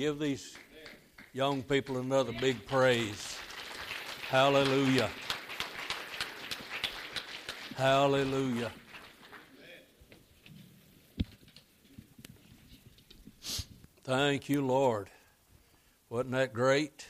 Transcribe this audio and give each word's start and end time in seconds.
Give 0.00 0.18
these 0.18 0.56
young 1.34 1.62
people 1.62 1.98
another 1.98 2.32
big 2.40 2.64
praise. 2.64 3.36
Hallelujah. 4.30 5.10
Hallelujah. 7.76 8.72
Thank 14.02 14.48
you, 14.48 14.64
Lord. 14.64 15.10
Wasn't 16.08 16.30
that 16.30 16.54
great? 16.54 17.04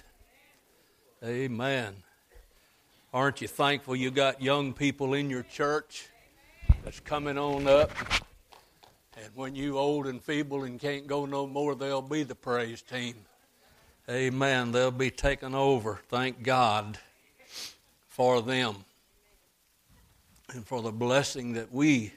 Amen. 1.22 1.94
Aren't 3.14 3.40
you 3.40 3.46
thankful 3.46 3.94
you 3.94 4.10
got 4.10 4.42
young 4.42 4.72
people 4.72 5.14
in 5.14 5.30
your 5.30 5.44
church 5.44 6.08
that's 6.82 6.98
coming 6.98 7.38
on 7.38 7.68
up? 7.68 7.92
And 9.30 9.38
when 9.38 9.54
you 9.54 9.78
old 9.78 10.06
and 10.08 10.20
feeble 10.20 10.64
and 10.64 10.80
can't 10.80 11.06
go 11.06 11.24
no 11.24 11.46
more, 11.46 11.76
they'll 11.76 12.02
be 12.02 12.24
the 12.24 12.34
praise 12.34 12.82
team. 12.82 13.14
Amen. 14.08 14.72
They'll 14.72 14.90
be 14.90 15.10
taken 15.10 15.54
over. 15.54 16.00
Thank 16.08 16.42
God 16.42 16.98
for 18.08 18.42
them 18.42 18.84
and 20.52 20.66
for 20.66 20.82
the 20.82 20.90
blessing 20.90 21.52
that 21.52 21.72
we 21.72 22.12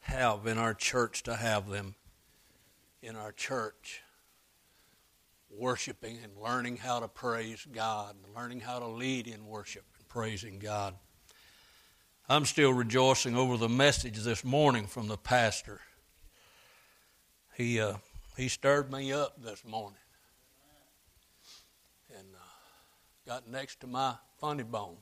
have 0.00 0.46
in 0.48 0.58
our 0.58 0.74
church 0.74 1.22
to 1.24 1.36
have 1.36 1.68
them 1.68 1.94
in 3.00 3.14
our 3.14 3.32
church 3.32 4.02
worshiping 5.56 6.18
and 6.24 6.32
learning 6.42 6.78
how 6.78 7.00
to 7.00 7.08
praise 7.08 7.64
God, 7.72 8.16
and 8.24 8.34
learning 8.34 8.60
how 8.60 8.78
to 8.78 8.86
lead 8.86 9.26
in 9.28 9.46
worship 9.46 9.84
and 9.98 10.08
praising 10.08 10.58
God. 10.58 10.94
I'm 12.28 12.44
still 12.44 12.72
rejoicing 12.72 13.36
over 13.36 13.56
the 13.56 13.68
message 13.68 14.18
this 14.18 14.44
morning 14.44 14.86
from 14.86 15.08
the 15.08 15.16
pastor. 15.16 15.80
He 17.60 17.78
uh, 17.78 17.96
he 18.38 18.48
stirred 18.48 18.90
me 18.90 19.12
up 19.12 19.34
this 19.44 19.66
morning 19.66 19.98
and 22.16 22.26
uh, 22.34 22.38
got 23.26 23.46
next 23.50 23.80
to 23.80 23.86
my 23.86 24.14
funny 24.40 24.62
bone, 24.62 24.96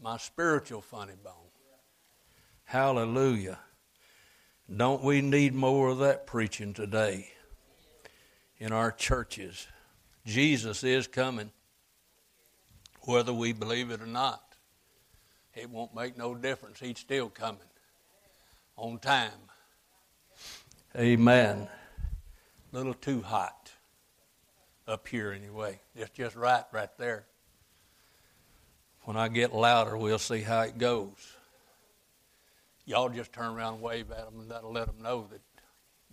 my 0.00 0.16
spiritual 0.16 0.80
funny 0.80 1.12
bone. 1.22 1.34
Hallelujah. 2.64 3.58
Don't 4.74 5.04
we 5.04 5.20
need 5.20 5.54
more 5.54 5.90
of 5.90 5.98
that 5.98 6.26
preaching 6.26 6.72
today? 6.72 7.28
in 8.58 8.72
our 8.72 8.90
churches. 8.90 9.66
Jesus 10.24 10.82
is 10.82 11.06
coming, 11.06 11.50
whether 13.02 13.34
we 13.34 13.52
believe 13.52 13.90
it 13.90 14.00
or 14.00 14.06
not. 14.06 14.54
It 15.52 15.68
won't 15.68 15.94
make 15.94 16.16
no 16.16 16.34
difference. 16.34 16.80
He's 16.80 16.98
still 16.98 17.28
coming 17.28 17.60
on 18.78 18.98
time. 19.00 19.32
Amen. 20.96 21.66
A 22.72 22.76
little 22.76 22.94
too 22.94 23.20
hot 23.20 23.72
up 24.86 25.08
here, 25.08 25.32
anyway. 25.32 25.80
It's 25.96 26.10
just 26.10 26.36
right, 26.36 26.62
right 26.70 26.96
there. 26.98 27.26
When 29.02 29.16
I 29.16 29.26
get 29.26 29.52
louder, 29.52 29.96
we'll 29.96 30.20
see 30.20 30.42
how 30.42 30.60
it 30.60 30.78
goes. 30.78 31.34
Y'all 32.86 33.08
just 33.08 33.32
turn 33.32 33.56
around 33.56 33.74
and 33.74 33.82
wave 33.82 34.12
at 34.12 34.24
them, 34.30 34.42
and 34.42 34.50
that'll 34.52 34.70
let 34.70 34.86
them 34.86 35.02
know 35.02 35.26
that 35.32 35.40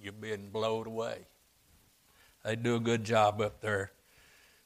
you're 0.02 0.14
being 0.14 0.50
blown 0.50 0.88
away. 0.88 1.28
They 2.44 2.56
do 2.56 2.76
a 2.76 2.80
good 2.80 3.04
job 3.04 3.40
up 3.40 3.62
there. 3.62 3.92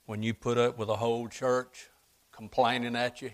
When 0.05 0.23
you 0.23 0.33
put 0.33 0.57
up 0.57 0.77
with 0.77 0.87
a 0.87 0.95
whole 0.95 1.27
church 1.27 1.89
complaining 2.31 2.95
at 2.95 3.21
you, 3.21 3.31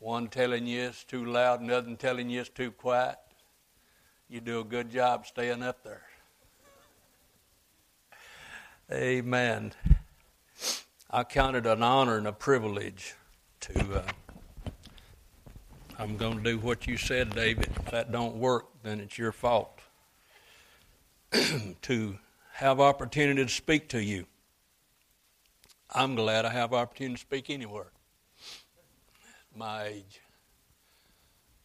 one 0.00 0.26
telling 0.26 0.66
you 0.66 0.88
it's 0.88 1.04
too 1.04 1.24
loud, 1.24 1.60
another 1.60 1.94
telling 1.94 2.28
you 2.28 2.40
it's 2.40 2.48
too 2.48 2.72
quiet, 2.72 3.18
you 4.28 4.40
do 4.40 4.60
a 4.60 4.64
good 4.64 4.90
job 4.90 5.26
staying 5.26 5.62
up 5.62 5.82
there. 5.82 6.02
Amen. 8.92 9.72
I 11.10 11.24
count 11.24 11.56
it 11.56 11.66
an 11.66 11.82
honor 11.82 12.18
and 12.18 12.26
a 12.26 12.32
privilege 12.32 13.14
to. 13.60 14.00
Uh, 14.00 14.02
I'm 15.98 16.16
going 16.16 16.38
to 16.38 16.42
do 16.42 16.58
what 16.58 16.86
you 16.86 16.96
said, 16.96 17.34
David. 17.34 17.70
If 17.76 17.90
that 17.90 18.12
don't 18.12 18.36
work, 18.36 18.66
then 18.82 19.00
it's 19.00 19.16
your 19.16 19.32
fault. 19.32 19.80
to 21.82 22.18
have 22.52 22.80
opportunity 22.80 23.44
to 23.44 23.50
speak 23.50 23.88
to 23.88 24.02
you. 24.02 24.26
I'm 25.90 26.14
glad 26.14 26.44
I 26.44 26.50
have 26.50 26.72
opportunity 26.72 27.14
to 27.14 27.20
speak 27.20 27.50
anywhere. 27.50 27.92
My 29.54 29.84
age. 29.84 30.20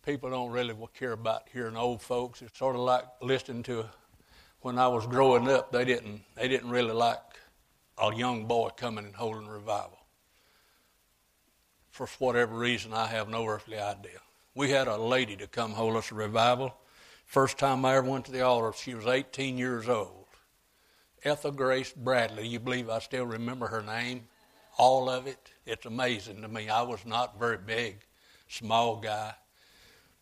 People 0.06 0.32
don't 0.32 0.52
really 0.52 0.76
care 0.98 1.12
about 1.12 1.44
hearing 1.54 1.78
old 1.78 2.02
folks. 2.02 2.42
It's 2.42 2.58
sort 2.58 2.76
of 2.76 2.82
like 2.82 3.06
listening 3.22 3.62
to 3.64 3.86
when 4.62 4.80
I 4.80 4.88
was 4.88 5.06
growing 5.06 5.48
up. 5.48 5.72
They 5.72 5.86
didn't 5.86 6.22
they 6.36 6.48
didn't 6.48 6.70
really 6.70 6.94
like 6.94 7.20
a 8.00 8.16
young 8.16 8.46
boy 8.46 8.70
coming 8.70 9.06
and 9.06 9.16
holding 9.16 9.48
revival. 9.48 10.00
For 11.92 12.08
whatever 12.18 12.58
reason, 12.58 12.94
I 12.94 13.08
have 13.08 13.30
no 13.30 13.46
earthly 13.46 13.78
idea. 13.78 14.20
We 14.56 14.72
had 14.72 14.88
a 14.88 14.98
lady 14.98 15.36
to 15.38 15.48
come 15.48 15.72
hold 15.72 15.96
us 15.96 16.12
a 16.12 16.16
revival. 16.16 16.74
First 17.26 17.58
time 17.58 17.86
I 17.86 17.96
ever 17.96 18.10
went 18.10 18.26
to 18.26 18.32
the 18.32 18.42
altar, 18.42 18.76
she 18.78 18.96
was 18.96 19.06
18 19.06 19.58
years 19.58 19.88
old. 19.88 20.26
Ethel 21.24 21.52
Grace 21.52 21.94
Bradley. 21.96 22.48
You 22.48 22.60
believe 22.60 22.90
I 22.90 23.00
still 23.00 23.26
remember 23.26 23.68
her 23.68 23.82
name? 23.82 24.28
All 24.78 25.10
of 25.10 25.28
it. 25.28 25.52
It's 25.66 25.86
amazing 25.86 26.42
to 26.42 26.48
me. 26.48 26.70
I 26.70 26.82
was 26.82 27.06
not 27.06 27.40
very 27.40 27.58
big, 27.58 28.00
small 28.48 28.96
guy. 28.96 29.36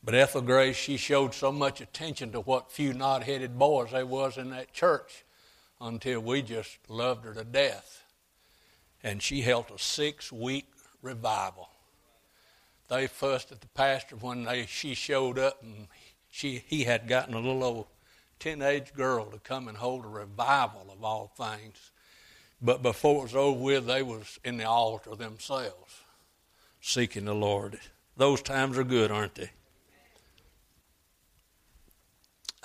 But 0.03 0.15
Ethel 0.15 0.41
Grace, 0.41 0.77
she 0.77 0.97
showed 0.97 1.33
so 1.33 1.51
much 1.51 1.81
attention 1.81 2.31
to 2.31 2.41
what 2.41 2.71
few 2.71 2.93
knot 2.93 3.23
headed 3.23 3.59
boys 3.59 3.91
there 3.91 4.05
was 4.05 4.37
in 4.37 4.49
that 4.51 4.73
church 4.73 5.25
until 5.81 6.21
we 6.21 6.41
just 6.41 6.77
loved 6.87 7.25
her 7.25 7.33
to 7.33 7.43
death. 7.43 8.03
And 9.03 9.21
she 9.21 9.41
held 9.41 9.71
a 9.71 9.79
six 9.79 10.31
week 10.31 10.67
revival. 11.01 11.69
They 12.89 13.07
fussed 13.07 13.51
at 13.51 13.61
the 13.61 13.67
pastor 13.67 14.15
when 14.15 14.45
they, 14.45 14.65
she 14.65 14.93
showed 14.93 15.37
up 15.37 15.61
and 15.61 15.87
she, 16.29 16.63
he 16.67 16.85
had 16.85 17.07
gotten 17.07 17.33
a 17.33 17.39
little 17.39 17.63
old 17.63 17.87
teenage 18.39 18.93
girl 18.93 19.25
to 19.25 19.39
come 19.39 19.67
and 19.67 19.77
hold 19.77 20.05
a 20.05 20.09
revival 20.09 20.87
of 20.91 21.03
all 21.03 21.31
things. 21.35 21.91
But 22.61 22.81
before 22.81 23.19
it 23.19 23.23
was 23.23 23.35
over 23.35 23.59
with, 23.59 23.85
they 23.85 24.01
was 24.01 24.39
in 24.43 24.57
the 24.57 24.67
altar 24.67 25.15
themselves, 25.15 26.01
seeking 26.81 27.25
the 27.25 27.35
Lord. 27.35 27.79
Those 28.17 28.41
times 28.41 28.77
are 28.77 28.83
good, 28.83 29.11
aren't 29.11 29.35
they? 29.35 29.51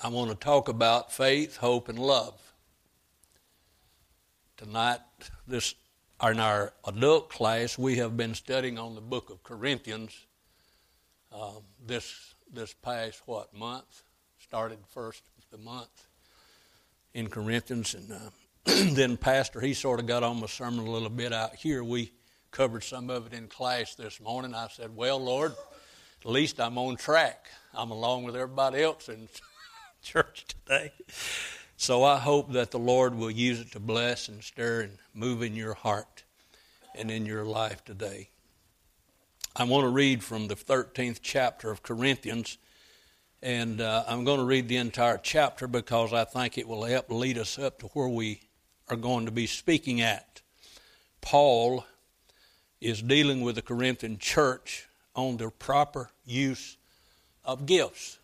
I 0.04 0.08
want 0.08 0.28
to 0.28 0.36
talk 0.36 0.68
about 0.68 1.10
faith, 1.10 1.56
hope, 1.56 1.88
and 1.88 1.98
love. 1.98 2.38
Tonight, 4.58 5.00
this 5.48 5.74
in 6.22 6.38
our 6.38 6.74
adult 6.86 7.30
class, 7.30 7.78
we 7.78 7.96
have 7.96 8.14
been 8.14 8.34
studying 8.34 8.78
on 8.78 8.94
the 8.94 9.00
book 9.00 9.30
of 9.30 9.42
Corinthians. 9.42 10.14
Uh, 11.32 11.52
this 11.86 12.34
this 12.52 12.74
past 12.74 13.22
what 13.24 13.54
month 13.54 14.02
started 14.36 14.76
first 14.90 15.22
the 15.50 15.56
month 15.56 16.06
in 17.14 17.28
Corinthians. 17.28 17.94
And 17.94 18.12
uh, 18.12 18.30
then 18.94 19.16
Pastor, 19.16 19.58
he 19.58 19.72
sort 19.72 20.00
of 20.00 20.06
got 20.06 20.22
on 20.22 20.38
my 20.38 20.48
sermon 20.48 20.86
a 20.86 20.90
little 20.90 21.08
bit 21.08 21.32
out 21.32 21.54
here. 21.54 21.82
We 21.82 22.12
covered 22.50 22.84
some 22.84 23.08
of 23.08 23.28
it 23.28 23.32
in 23.32 23.48
class 23.48 23.94
this 23.94 24.20
morning. 24.20 24.54
I 24.54 24.68
said, 24.68 24.94
Well, 24.94 25.18
Lord, 25.18 25.52
at 26.22 26.30
least 26.30 26.60
I'm 26.60 26.76
on 26.76 26.96
track. 26.96 27.46
I'm 27.72 27.90
along 27.90 28.24
with 28.24 28.36
everybody 28.36 28.82
else 28.82 29.08
in 29.08 29.30
church 30.12 30.44
today. 30.46 30.92
So 31.76 32.04
I 32.04 32.18
hope 32.18 32.52
that 32.52 32.70
the 32.70 32.78
Lord 32.78 33.14
will 33.14 33.30
use 33.30 33.60
it 33.60 33.72
to 33.72 33.80
bless 33.80 34.28
and 34.28 34.42
stir 34.42 34.82
and 34.82 34.98
move 35.14 35.42
in 35.42 35.56
your 35.56 35.74
heart 35.74 36.22
and 36.94 37.10
in 37.10 37.26
your 37.26 37.44
life 37.44 37.84
today. 37.84 38.28
I 39.56 39.64
want 39.64 39.84
to 39.84 39.88
read 39.88 40.22
from 40.22 40.48
the 40.48 40.56
13th 40.56 41.20
chapter 41.22 41.70
of 41.70 41.82
Corinthians 41.82 42.58
and 43.42 43.80
uh, 43.80 44.04
I'm 44.08 44.24
going 44.24 44.38
to 44.38 44.44
read 44.44 44.68
the 44.68 44.76
entire 44.76 45.18
chapter 45.18 45.66
because 45.66 46.12
I 46.14 46.24
think 46.24 46.56
it 46.56 46.66
will 46.66 46.84
help 46.84 47.10
lead 47.10 47.36
us 47.36 47.58
up 47.58 47.78
to 47.80 47.86
where 47.88 48.08
we 48.08 48.40
are 48.88 48.96
going 48.96 49.26
to 49.26 49.30
be 49.30 49.46
speaking 49.46 50.00
at. 50.00 50.40
Paul 51.20 51.84
is 52.80 53.02
dealing 53.02 53.42
with 53.42 53.56
the 53.56 53.62
Corinthian 53.62 54.18
church 54.18 54.86
on 55.14 55.36
the 55.36 55.50
proper 55.50 56.10
use 56.24 56.78
of 57.44 57.66
gifts. 57.66 58.18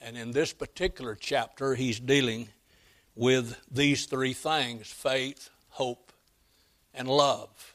And 0.00 0.16
in 0.16 0.32
this 0.32 0.52
particular 0.52 1.14
chapter, 1.14 1.74
he's 1.74 1.98
dealing 1.98 2.48
with 3.14 3.56
these 3.70 4.06
three 4.06 4.34
things 4.34 4.90
faith, 4.90 5.50
hope, 5.70 6.12
and 6.94 7.08
love, 7.08 7.74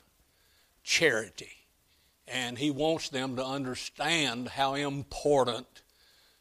charity. 0.83 1.51
And 2.27 2.57
he 2.57 2.71
wants 2.71 3.09
them 3.09 3.35
to 3.35 3.45
understand 3.45 4.49
how 4.49 4.75
important 4.75 5.67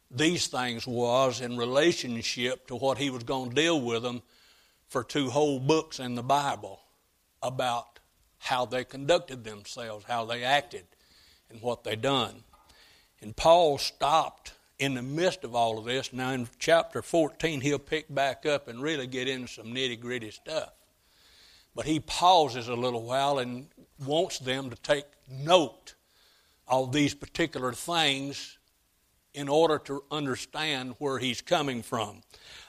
these 0.09 0.47
things 0.47 0.85
was 0.85 1.41
in 1.41 1.57
relationship 1.57 2.67
to 2.67 2.75
what 2.75 2.97
he 2.97 3.09
was 3.09 3.23
going 3.23 3.49
to 3.49 3.55
deal 3.55 3.79
with 3.79 4.03
them 4.03 4.21
for 4.87 5.03
two 5.03 5.29
whole 5.29 5.59
books 5.59 5.99
in 5.99 6.15
the 6.15 6.23
Bible 6.23 6.79
about 7.41 7.99
how 8.39 8.65
they 8.65 8.83
conducted 8.83 9.43
themselves, 9.43 10.05
how 10.05 10.25
they 10.25 10.43
acted, 10.43 10.85
and 11.49 11.61
what 11.61 11.83
they 11.83 11.95
done. 11.95 12.43
And 13.21 13.35
Paul 13.35 13.77
stopped 13.77 14.53
in 14.81 14.95
the 14.95 15.01
midst 15.03 15.43
of 15.43 15.53
all 15.53 15.77
of 15.77 15.85
this. 15.85 16.11
Now, 16.11 16.31
in 16.31 16.49
chapter 16.57 17.03
14, 17.03 17.61
he'll 17.61 17.77
pick 17.77 18.13
back 18.13 18.47
up 18.47 18.67
and 18.67 18.81
really 18.81 19.05
get 19.05 19.27
into 19.27 19.47
some 19.47 19.67
nitty 19.67 20.01
gritty 20.01 20.31
stuff. 20.31 20.73
But 21.75 21.85
he 21.85 21.99
pauses 21.99 22.67
a 22.67 22.73
little 22.73 23.03
while 23.03 23.37
and 23.37 23.67
wants 24.03 24.39
them 24.39 24.71
to 24.71 24.75
take 24.77 25.05
note 25.29 25.93
of 26.67 26.91
these 26.91 27.13
particular 27.13 27.73
things 27.73 28.57
in 29.35 29.47
order 29.47 29.77
to 29.77 30.03
understand 30.09 30.95
where 30.97 31.19
he's 31.19 31.41
coming 31.41 31.83
from. 31.83 32.23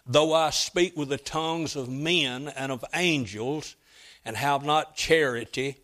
Though 0.06 0.34
I 0.34 0.50
speak 0.50 0.94
with 0.94 1.08
the 1.08 1.16
tongues 1.16 1.76
of 1.76 1.88
men 1.88 2.52
and 2.54 2.70
of 2.70 2.84
angels 2.92 3.74
and 4.22 4.36
have 4.36 4.66
not 4.66 4.96
charity, 4.96 5.78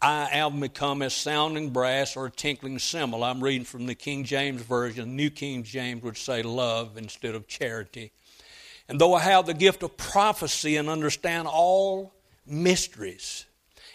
I 0.00 0.28
am 0.32 0.60
become 0.60 1.00
as 1.00 1.14
sounding 1.14 1.70
brass 1.70 2.16
or 2.16 2.26
a 2.26 2.30
tinkling 2.30 2.78
cymbal. 2.78 3.24
I'm 3.24 3.42
reading 3.42 3.64
from 3.64 3.86
the 3.86 3.94
King 3.94 4.24
James 4.24 4.60
Version. 4.62 5.16
New 5.16 5.30
King 5.30 5.62
James 5.62 6.02
would 6.02 6.18
say 6.18 6.42
love 6.42 6.98
instead 6.98 7.34
of 7.34 7.48
charity. 7.48 8.12
And 8.88 9.00
though 9.00 9.14
I 9.14 9.20
have 9.20 9.46
the 9.46 9.54
gift 9.54 9.82
of 9.82 9.96
prophecy 9.96 10.76
and 10.76 10.88
understand 10.88 11.48
all 11.48 12.12
mysteries 12.46 13.46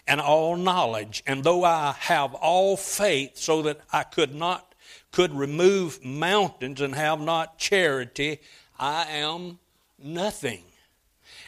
and 0.08 0.20
all 0.20 0.56
knowledge, 0.56 1.22
and 1.28 1.44
though 1.44 1.64
I 1.64 1.96
have 2.00 2.34
all 2.34 2.76
faith 2.78 3.38
so 3.38 3.62
that 3.64 3.80
I 3.94 4.04
could 4.04 4.34
not 4.34 4.68
could 5.12 5.34
remove 5.34 6.04
mountains 6.04 6.82
and 6.82 6.96
have 6.96 7.20
not 7.20 7.58
charity, 7.58 8.40
I 8.80 9.06
am 9.10 9.60
nothing. 10.00 10.64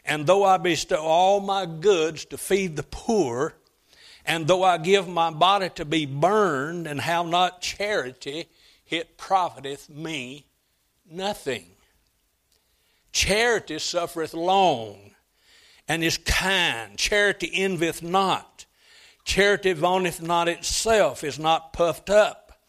And 0.06 0.28
though 0.28 0.44
I 0.44 0.58
bestow 0.58 1.02
all 1.02 1.40
my 1.40 1.66
goods 1.66 2.26
to 2.26 2.38
feed 2.38 2.76
the 2.76 2.84
poor, 2.84 3.56
and 4.26 4.48
though 4.48 4.64
I 4.64 4.78
give 4.78 5.08
my 5.08 5.32
body 5.32 5.70
to 5.76 5.86
be 5.86 6.06
burned 6.06 6.88
and 6.88 7.02
have 7.02 7.28
not 7.28 7.62
charity, 7.62 8.48
it 8.90 9.18
profiteth 9.18 9.90
me 9.90 10.46
nothing. 11.10 11.66
Charity 13.12 13.80
suffereth 13.80 14.34
long 14.34 15.12
and 15.88 16.04
is 16.04 16.18
kind. 16.18 16.98
Charity 16.98 17.52
envieth 17.54 18.02
not. 18.02 18.66
Charity 19.26 19.74
vaunteth 19.74 20.22
not 20.22 20.48
itself, 20.48 21.24
is 21.24 21.40
not 21.40 21.74
puffed 21.74 22.10
up, 22.10 22.60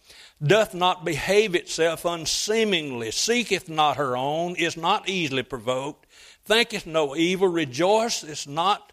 doth 0.43 0.75
not 0.75 1.05
behave 1.05 1.55
itself 1.55 2.05
unseemingly, 2.05 3.11
seeketh 3.11 3.69
not 3.69 3.97
her 3.97 4.17
own, 4.17 4.55
is 4.57 4.77
not 4.77 5.09
easily 5.09 5.43
provoked, 5.43 6.07
thinketh 6.45 6.87
no 6.87 7.17
evil, 7.17 7.49
rejoiceth 7.49 8.47
not 8.47 8.93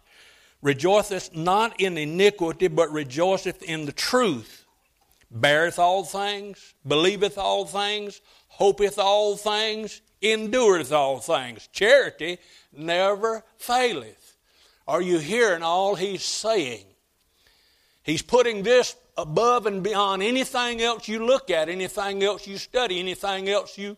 rejoiceth 0.62 1.34
not 1.34 1.78
in 1.80 1.98
iniquity, 1.98 2.68
but 2.68 2.90
rejoiceth 2.92 3.62
in 3.62 3.84
the 3.84 3.92
truth, 3.92 4.64
beareth 5.30 5.78
all 5.78 6.04
things, 6.04 6.74
believeth 6.86 7.36
all 7.36 7.66
things, 7.66 8.20
hopeth 8.48 8.98
all 8.98 9.36
things, 9.36 10.00
endureth 10.22 10.92
all 10.92 11.18
things. 11.18 11.68
Charity 11.72 12.38
never 12.72 13.44
faileth. 13.58 14.36
Are 14.86 15.02
you 15.02 15.18
hearing 15.18 15.62
all 15.62 15.96
he's 15.96 16.24
saying? 16.24 16.84
He's 18.04 18.22
putting 18.22 18.62
this 18.62 18.96
above 19.16 19.66
and 19.66 19.82
beyond 19.82 20.22
anything 20.22 20.80
else 20.80 21.06
you 21.08 21.24
look 21.24 21.50
at, 21.50 21.68
anything 21.68 22.22
else 22.22 22.46
you 22.46 22.56
study, 22.56 22.98
anything 22.98 23.48
else 23.48 23.76
you 23.76 23.96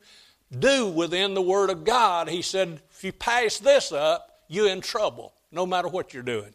do 0.58 0.88
within 0.88 1.34
the 1.34 1.43
Word 1.43 1.70
of 1.70 1.84
God. 1.84 2.28
He 2.28 2.43
said, 2.43 2.81
if 2.90 3.05
you 3.05 3.12
pass 3.12 3.58
this 3.58 3.93
up, 3.93 4.43
you're 4.49 4.69
in 4.69 4.81
trouble 4.81 5.32
no 5.54 5.66
matter 5.66 5.88
what 5.88 6.12
you're 6.12 6.22
doing. 6.22 6.54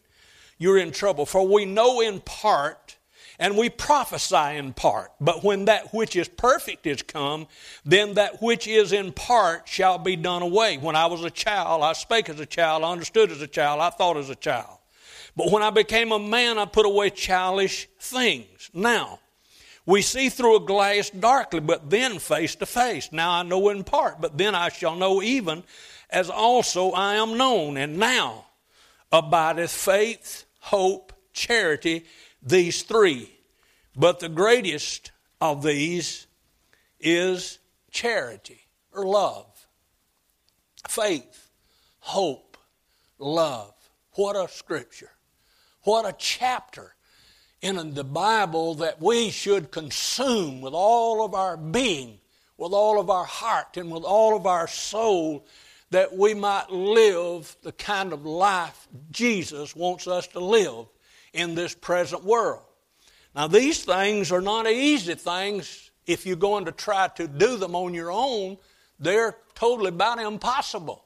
You're 0.57 0.77
in 0.77 0.91
trouble. 0.91 1.25
For 1.25 1.47
we 1.47 1.65
know 1.65 2.01
in 2.01 2.19
part 2.19 2.97
and 3.39 3.57
we 3.57 3.69
prophesy 3.69 4.57
in 4.57 4.73
part. 4.73 5.13
But 5.21 5.43
when 5.43 5.65
that 5.65 5.93
which 5.93 6.17
is 6.17 6.27
perfect 6.27 6.85
is 6.85 7.01
come, 7.01 7.47
then 7.85 8.15
that 8.15 8.41
which 8.41 8.67
is 8.67 8.91
in 8.91 9.13
part 9.13 9.67
shall 9.67 9.97
be 9.97 10.17
done 10.17 10.41
away. 10.41 10.77
When 10.77 10.97
I 10.97 11.05
was 11.05 11.23
a 11.23 11.29
child, 11.29 11.81
I 11.81 11.93
spake 11.93 12.27
as 12.27 12.39
a 12.41 12.45
child, 12.45 12.83
I 12.83 12.91
understood 12.91 13.31
as 13.31 13.41
a 13.41 13.47
child, 13.47 13.79
I 13.79 13.89
thought 13.89 14.17
as 14.17 14.29
a 14.29 14.35
child. 14.35 14.77
But 15.37 15.51
when 15.51 15.63
I 15.63 15.69
became 15.69 16.11
a 16.11 16.19
man, 16.19 16.57
I 16.57 16.65
put 16.65 16.85
away 16.85 17.11
childish 17.11 17.87
things. 17.97 18.69
Now, 18.73 19.19
we 19.85 20.01
see 20.01 20.27
through 20.27 20.57
a 20.57 20.59
glass 20.59 21.09
darkly, 21.09 21.61
but 21.61 21.89
then 21.89 22.19
face 22.19 22.55
to 22.55 22.65
face. 22.65 23.09
Now 23.13 23.31
I 23.31 23.43
know 23.43 23.69
in 23.69 23.85
part, 23.85 24.19
but 24.19 24.37
then 24.37 24.53
I 24.53 24.69
shall 24.69 24.95
know 24.95 25.21
even 25.23 25.63
as 26.09 26.29
also 26.29 26.91
I 26.91 27.15
am 27.15 27.37
known. 27.37 27.77
And 27.77 27.97
now, 27.97 28.45
abideth 29.11 29.71
faith, 29.71 30.45
hope, 30.59 31.13
charity, 31.33 32.05
these 32.41 32.83
three. 32.83 33.31
But 33.95 34.19
the 34.19 34.29
greatest 34.29 35.11
of 35.41 35.63
these 35.63 36.27
is 36.99 37.59
charity 37.91 38.61
or 38.93 39.05
love. 39.05 39.67
Faith, 40.87 41.49
hope, 41.99 42.57
love. 43.17 43.73
What 44.13 44.35
a 44.35 44.47
scripture. 44.47 45.11
What 45.83 46.05
a 46.05 46.15
chapter 46.17 46.95
in 47.61 47.93
the 47.93 48.03
Bible 48.03 48.75
that 48.75 49.01
we 49.01 49.29
should 49.29 49.71
consume 49.71 50.61
with 50.61 50.73
all 50.73 51.25
of 51.25 51.33
our 51.33 51.57
being, 51.57 52.19
with 52.57 52.73
all 52.73 52.99
of 52.99 53.09
our 53.09 53.25
heart, 53.25 53.77
and 53.77 53.91
with 53.91 54.03
all 54.03 54.35
of 54.35 54.45
our 54.45 54.67
soul 54.67 55.45
that 55.91 56.15
we 56.15 56.33
might 56.33 56.69
live 56.69 57.55
the 57.63 57.71
kind 57.71 58.13
of 58.13 58.25
life 58.25 58.87
Jesus 59.11 59.75
wants 59.75 60.07
us 60.07 60.27
to 60.27 60.39
live 60.39 60.85
in 61.33 61.55
this 61.55 61.73
present 61.73 62.23
world. 62.23 62.61
Now, 63.35 63.47
these 63.47 63.83
things 63.83 64.31
are 64.31 64.41
not 64.41 64.67
easy 64.67 65.15
things 65.15 65.91
if 66.05 66.25
you're 66.25 66.35
going 66.35 66.65
to 66.65 66.71
try 66.71 67.07
to 67.15 67.27
do 67.27 67.57
them 67.57 67.75
on 67.75 67.93
your 67.93 68.11
own. 68.11 68.57
They're 68.99 69.35
totally 69.55 69.89
about 69.89 70.19
impossible. 70.19 71.05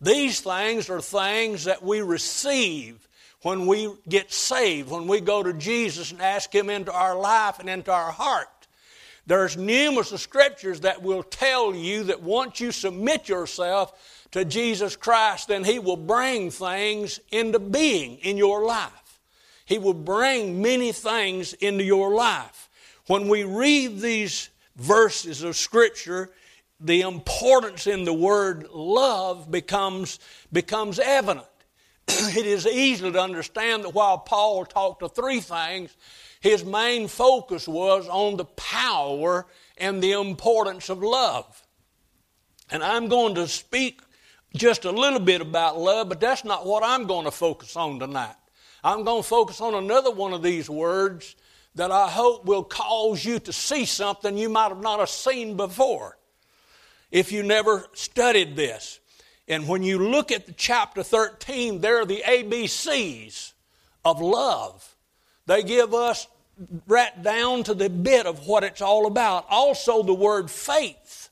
These 0.00 0.40
things 0.40 0.88
are 0.90 1.00
things 1.00 1.64
that 1.64 1.82
we 1.82 2.02
receive 2.02 3.08
when 3.42 3.66
we 3.66 3.90
get 4.08 4.32
saved, 4.32 4.90
when 4.90 5.06
we 5.06 5.20
go 5.20 5.42
to 5.42 5.52
Jesus 5.52 6.12
and 6.12 6.22
ask 6.22 6.52
Him 6.52 6.70
into 6.70 6.92
our 6.92 7.16
life 7.16 7.58
and 7.58 7.68
into 7.68 7.92
our 7.92 8.12
heart. 8.12 8.57
There's 9.28 9.58
numerous 9.58 10.08
scriptures 10.08 10.80
that 10.80 11.02
will 11.02 11.22
tell 11.22 11.74
you 11.74 12.04
that 12.04 12.22
once 12.22 12.60
you 12.60 12.72
submit 12.72 13.28
yourself 13.28 14.26
to 14.30 14.42
Jesus 14.42 14.96
Christ, 14.96 15.48
then 15.48 15.64
He 15.64 15.78
will 15.78 15.98
bring 15.98 16.50
things 16.50 17.20
into 17.30 17.58
being 17.58 18.16
in 18.22 18.38
your 18.38 18.64
life. 18.64 19.20
He 19.66 19.76
will 19.76 19.92
bring 19.92 20.62
many 20.62 20.92
things 20.92 21.52
into 21.52 21.84
your 21.84 22.14
life. 22.14 22.70
When 23.06 23.28
we 23.28 23.44
read 23.44 24.00
these 24.00 24.48
verses 24.76 25.42
of 25.42 25.56
Scripture, 25.56 26.30
the 26.80 27.02
importance 27.02 27.86
in 27.86 28.04
the 28.04 28.14
word 28.14 28.70
love 28.70 29.50
becomes, 29.50 30.20
becomes 30.50 30.98
evident. 30.98 31.46
it 32.08 32.46
is 32.46 32.66
easy 32.66 33.12
to 33.12 33.20
understand 33.20 33.84
that 33.84 33.92
while 33.92 34.16
Paul 34.16 34.64
talked 34.64 35.02
of 35.02 35.14
three 35.14 35.40
things, 35.40 35.94
his 36.40 36.64
main 36.64 37.08
focus 37.08 37.66
was 37.66 38.08
on 38.08 38.36
the 38.36 38.44
power 38.44 39.46
and 39.76 40.02
the 40.02 40.12
importance 40.12 40.88
of 40.88 41.02
love. 41.02 41.62
And 42.70 42.82
I'm 42.82 43.08
going 43.08 43.34
to 43.36 43.48
speak 43.48 44.00
just 44.54 44.84
a 44.84 44.90
little 44.90 45.20
bit 45.20 45.40
about 45.40 45.78
love, 45.78 46.08
but 46.08 46.20
that's 46.20 46.44
not 46.44 46.66
what 46.66 46.82
I'm 46.82 47.06
going 47.06 47.24
to 47.24 47.30
focus 47.30 47.76
on 47.76 47.98
tonight. 47.98 48.36
I'm 48.84 49.04
going 49.04 49.22
to 49.22 49.28
focus 49.28 49.60
on 49.60 49.74
another 49.74 50.10
one 50.10 50.32
of 50.32 50.42
these 50.42 50.70
words 50.70 51.34
that 51.74 51.90
I 51.90 52.08
hope 52.08 52.44
will 52.44 52.64
cause 52.64 53.24
you 53.24 53.38
to 53.40 53.52
see 53.52 53.84
something 53.84 54.36
you 54.36 54.48
might 54.48 54.68
have 54.68 54.80
not 54.80 55.00
have 55.00 55.08
seen 55.08 55.56
before 55.56 56.18
if 57.10 57.32
you 57.32 57.42
never 57.42 57.86
studied 57.94 58.56
this. 58.56 59.00
And 59.46 59.66
when 59.66 59.82
you 59.82 59.98
look 59.98 60.30
at 60.30 60.46
the 60.46 60.52
chapter 60.52 61.02
13, 61.02 61.80
there 61.80 62.00
are 62.00 62.04
the 62.04 62.22
ABCs 62.26 63.52
of 64.04 64.20
love. 64.20 64.96
They 65.48 65.62
give 65.62 65.94
us 65.94 66.28
right 66.86 67.22
down 67.22 67.62
to 67.64 67.74
the 67.74 67.88
bit 67.88 68.26
of 68.26 68.46
what 68.46 68.64
it's 68.64 68.82
all 68.82 69.06
about. 69.06 69.46
Also, 69.48 70.02
the 70.02 70.12
word 70.12 70.50
faith 70.50 71.30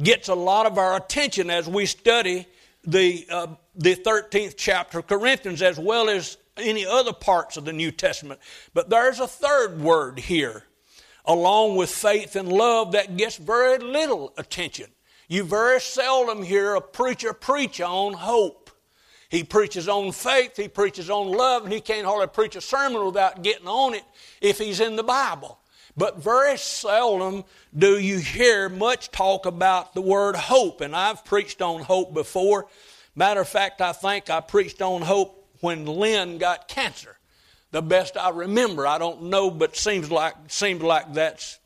gets 0.00 0.28
a 0.28 0.34
lot 0.34 0.64
of 0.64 0.78
our 0.78 0.96
attention 0.96 1.50
as 1.50 1.68
we 1.68 1.86
study 1.86 2.46
the, 2.84 3.26
uh, 3.28 3.48
the 3.74 3.96
13th 3.96 4.54
chapter 4.56 5.00
of 5.00 5.08
Corinthians 5.08 5.60
as 5.60 5.76
well 5.76 6.08
as 6.08 6.38
any 6.56 6.86
other 6.86 7.12
parts 7.12 7.56
of 7.56 7.64
the 7.64 7.72
New 7.72 7.90
Testament. 7.90 8.38
But 8.74 8.88
there's 8.88 9.18
a 9.18 9.26
third 9.26 9.80
word 9.80 10.20
here, 10.20 10.62
along 11.24 11.74
with 11.74 11.90
faith 11.90 12.36
and 12.36 12.52
love, 12.52 12.92
that 12.92 13.16
gets 13.16 13.36
very 13.36 13.78
little 13.78 14.32
attention. 14.38 14.86
You 15.26 15.42
very 15.42 15.80
seldom 15.80 16.44
hear 16.44 16.76
a 16.76 16.80
preacher 16.80 17.32
preach 17.32 17.80
on 17.80 18.12
hope. 18.12 18.61
He 19.32 19.44
preaches 19.44 19.88
on 19.88 20.12
faith, 20.12 20.58
he 20.58 20.68
preaches 20.68 21.08
on 21.08 21.32
love, 21.32 21.64
and 21.64 21.72
he 21.72 21.80
can't 21.80 22.04
hardly 22.04 22.26
preach 22.26 22.54
a 22.54 22.60
sermon 22.60 23.02
without 23.06 23.42
getting 23.42 23.66
on 23.66 23.94
it 23.94 24.04
if 24.42 24.58
he's 24.58 24.78
in 24.78 24.94
the 24.94 25.02
Bible. 25.02 25.58
But 25.96 26.18
very 26.18 26.58
seldom 26.58 27.44
do 27.74 27.98
you 27.98 28.18
hear 28.18 28.68
much 28.68 29.10
talk 29.10 29.46
about 29.46 29.94
the 29.94 30.02
word 30.02 30.36
hope. 30.36 30.82
And 30.82 30.94
I've 30.94 31.24
preached 31.24 31.62
on 31.62 31.80
hope 31.80 32.12
before. 32.12 32.66
Matter 33.16 33.40
of 33.40 33.48
fact, 33.48 33.80
I 33.80 33.92
think 33.92 34.28
I 34.28 34.40
preached 34.40 34.82
on 34.82 35.00
hope 35.00 35.48
when 35.60 35.86
Lynn 35.86 36.36
got 36.36 36.68
cancer. 36.68 37.16
The 37.70 37.80
best 37.80 38.18
I 38.18 38.28
remember. 38.28 38.86
I 38.86 38.98
don't 38.98 39.24
know, 39.24 39.50
but 39.50 39.76
seems 39.76 40.10
like 40.10 40.34
seems 40.48 40.82
like 40.82 41.14
that's 41.14 41.58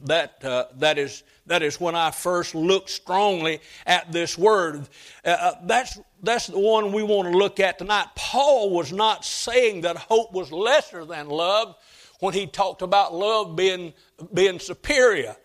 that, 0.00 0.44
uh, 0.44 0.66
that, 0.76 0.98
is, 0.98 1.22
that 1.46 1.62
is 1.62 1.80
when 1.80 1.94
I 1.94 2.10
first 2.10 2.54
looked 2.54 2.90
strongly 2.90 3.60
at 3.86 4.12
this 4.12 4.38
word. 4.38 4.88
Uh, 5.24 5.28
uh, 5.28 5.52
that's, 5.64 5.98
that's 6.22 6.46
the 6.46 6.58
one 6.58 6.92
we 6.92 7.02
want 7.02 7.30
to 7.32 7.36
look 7.36 7.60
at 7.60 7.78
tonight. 7.78 8.06
Paul 8.14 8.70
was 8.70 8.92
not 8.92 9.24
saying 9.24 9.82
that 9.82 9.96
hope 9.96 10.32
was 10.32 10.52
lesser 10.52 11.04
than 11.04 11.28
love 11.28 11.76
when 12.20 12.34
he 12.34 12.46
talked 12.46 12.82
about 12.82 13.14
love 13.14 13.56
being, 13.56 13.92
being 14.32 14.58
superior. 14.58 15.36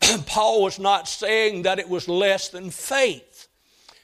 Paul 0.26 0.62
was 0.62 0.78
not 0.78 1.08
saying 1.08 1.62
that 1.62 1.78
it 1.78 1.88
was 1.88 2.08
less 2.08 2.48
than 2.48 2.70
faith. 2.70 3.48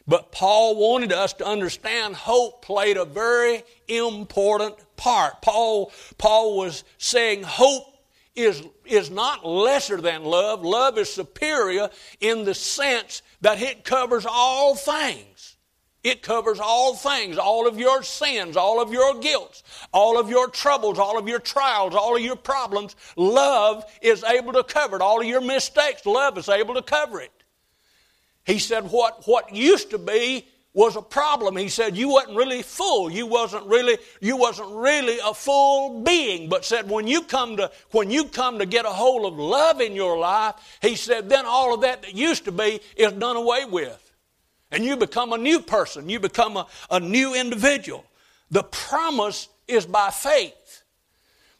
But 0.08 0.30
Paul 0.30 0.76
wanted 0.76 1.12
us 1.12 1.32
to 1.34 1.46
understand 1.46 2.14
hope 2.14 2.62
played 2.62 2.96
a 2.96 3.04
very 3.04 3.64
important 3.88 4.76
part. 4.96 5.42
Paul, 5.42 5.90
Paul 6.16 6.56
was 6.56 6.84
saying 6.98 7.42
hope 7.42 7.95
is, 8.36 8.62
is 8.84 9.10
not 9.10 9.44
lesser 9.44 10.00
than 10.00 10.24
love. 10.24 10.62
Love 10.62 10.98
is 10.98 11.12
superior 11.12 11.90
in 12.20 12.44
the 12.44 12.54
sense 12.54 13.22
that 13.40 13.60
it 13.60 13.84
covers 13.84 14.26
all 14.28 14.74
things. 14.74 15.56
It 16.04 16.22
covers 16.22 16.60
all 16.60 16.94
things, 16.94 17.36
all 17.36 17.66
of 17.66 17.80
your 17.80 18.04
sins, 18.04 18.56
all 18.56 18.80
of 18.80 18.92
your 18.92 19.18
guilt, 19.18 19.64
all 19.92 20.20
of 20.20 20.30
your 20.30 20.48
troubles, 20.48 21.00
all 21.00 21.18
of 21.18 21.26
your 21.26 21.40
trials, 21.40 21.96
all 21.96 22.14
of 22.16 22.22
your 22.22 22.36
problems. 22.36 22.94
Love 23.16 23.84
is 24.00 24.22
able 24.22 24.52
to 24.52 24.62
cover 24.62 24.94
it. 24.94 25.02
All 25.02 25.20
of 25.20 25.26
your 25.26 25.40
mistakes, 25.40 26.06
love 26.06 26.38
is 26.38 26.48
able 26.48 26.74
to 26.74 26.82
cover 26.82 27.20
it. 27.20 27.32
He 28.44 28.60
said, 28.60 28.84
what, 28.92 29.26
what 29.26 29.52
used 29.52 29.90
to 29.90 29.98
be 29.98 30.46
was 30.76 30.94
a 30.94 31.00
problem. 31.00 31.56
He 31.56 31.70
said 31.70 31.96
you 31.96 32.10
wasn't 32.10 32.36
really 32.36 32.62
full. 32.62 33.10
You 33.10 33.26
wasn't 33.26 33.66
really 33.66 33.96
you 34.20 34.36
wasn't 34.36 34.68
really 34.72 35.18
a 35.24 35.32
full 35.32 36.02
being. 36.02 36.50
But 36.50 36.66
said 36.66 36.88
when 36.88 37.08
you 37.08 37.22
come 37.22 37.56
to 37.56 37.72
when 37.92 38.10
you 38.10 38.26
come 38.26 38.58
to 38.58 38.66
get 38.66 38.84
a 38.84 38.90
hold 38.90 39.24
of 39.24 39.38
love 39.38 39.80
in 39.80 39.94
your 39.94 40.18
life, 40.18 40.54
he 40.82 40.94
said 40.94 41.30
then 41.30 41.46
all 41.46 41.74
of 41.74 41.80
that 41.80 42.02
that 42.02 42.14
used 42.14 42.44
to 42.44 42.52
be 42.52 42.80
is 42.94 43.12
done 43.12 43.36
away 43.36 43.64
with. 43.64 44.02
And 44.70 44.84
you 44.84 44.98
become 44.98 45.32
a 45.32 45.38
new 45.38 45.60
person. 45.60 46.10
You 46.10 46.20
become 46.20 46.58
a, 46.58 46.66
a 46.90 47.00
new 47.00 47.34
individual. 47.34 48.04
The 48.50 48.62
promise 48.64 49.48
is 49.66 49.86
by 49.86 50.10
faith. 50.10 50.82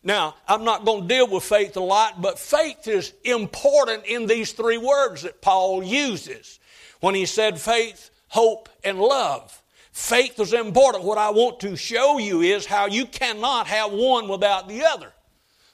Now, 0.02 0.34
I'm 0.46 0.64
not 0.64 0.84
going 0.84 1.02
to 1.02 1.08
deal 1.08 1.26
with 1.26 1.42
faith 1.42 1.76
a 1.78 1.80
lot, 1.80 2.20
but 2.20 2.38
faith 2.38 2.86
is 2.86 3.14
important 3.24 4.04
in 4.04 4.26
these 4.26 4.52
three 4.52 4.78
words 4.78 5.22
that 5.22 5.40
Paul 5.40 5.82
uses. 5.82 6.60
When 7.00 7.14
he 7.14 7.24
said 7.26 7.58
faith, 7.58 8.10
hope, 8.36 8.68
and 8.84 9.00
love. 9.00 9.62
Faith 9.92 10.38
is 10.38 10.52
important. 10.52 11.04
What 11.04 11.16
I 11.16 11.30
want 11.30 11.58
to 11.60 11.74
show 11.74 12.18
you 12.18 12.42
is 12.42 12.66
how 12.66 12.84
you 12.84 13.06
cannot 13.06 13.66
have 13.66 13.92
one 13.92 14.28
without 14.28 14.68
the 14.68 14.84
other 14.84 15.10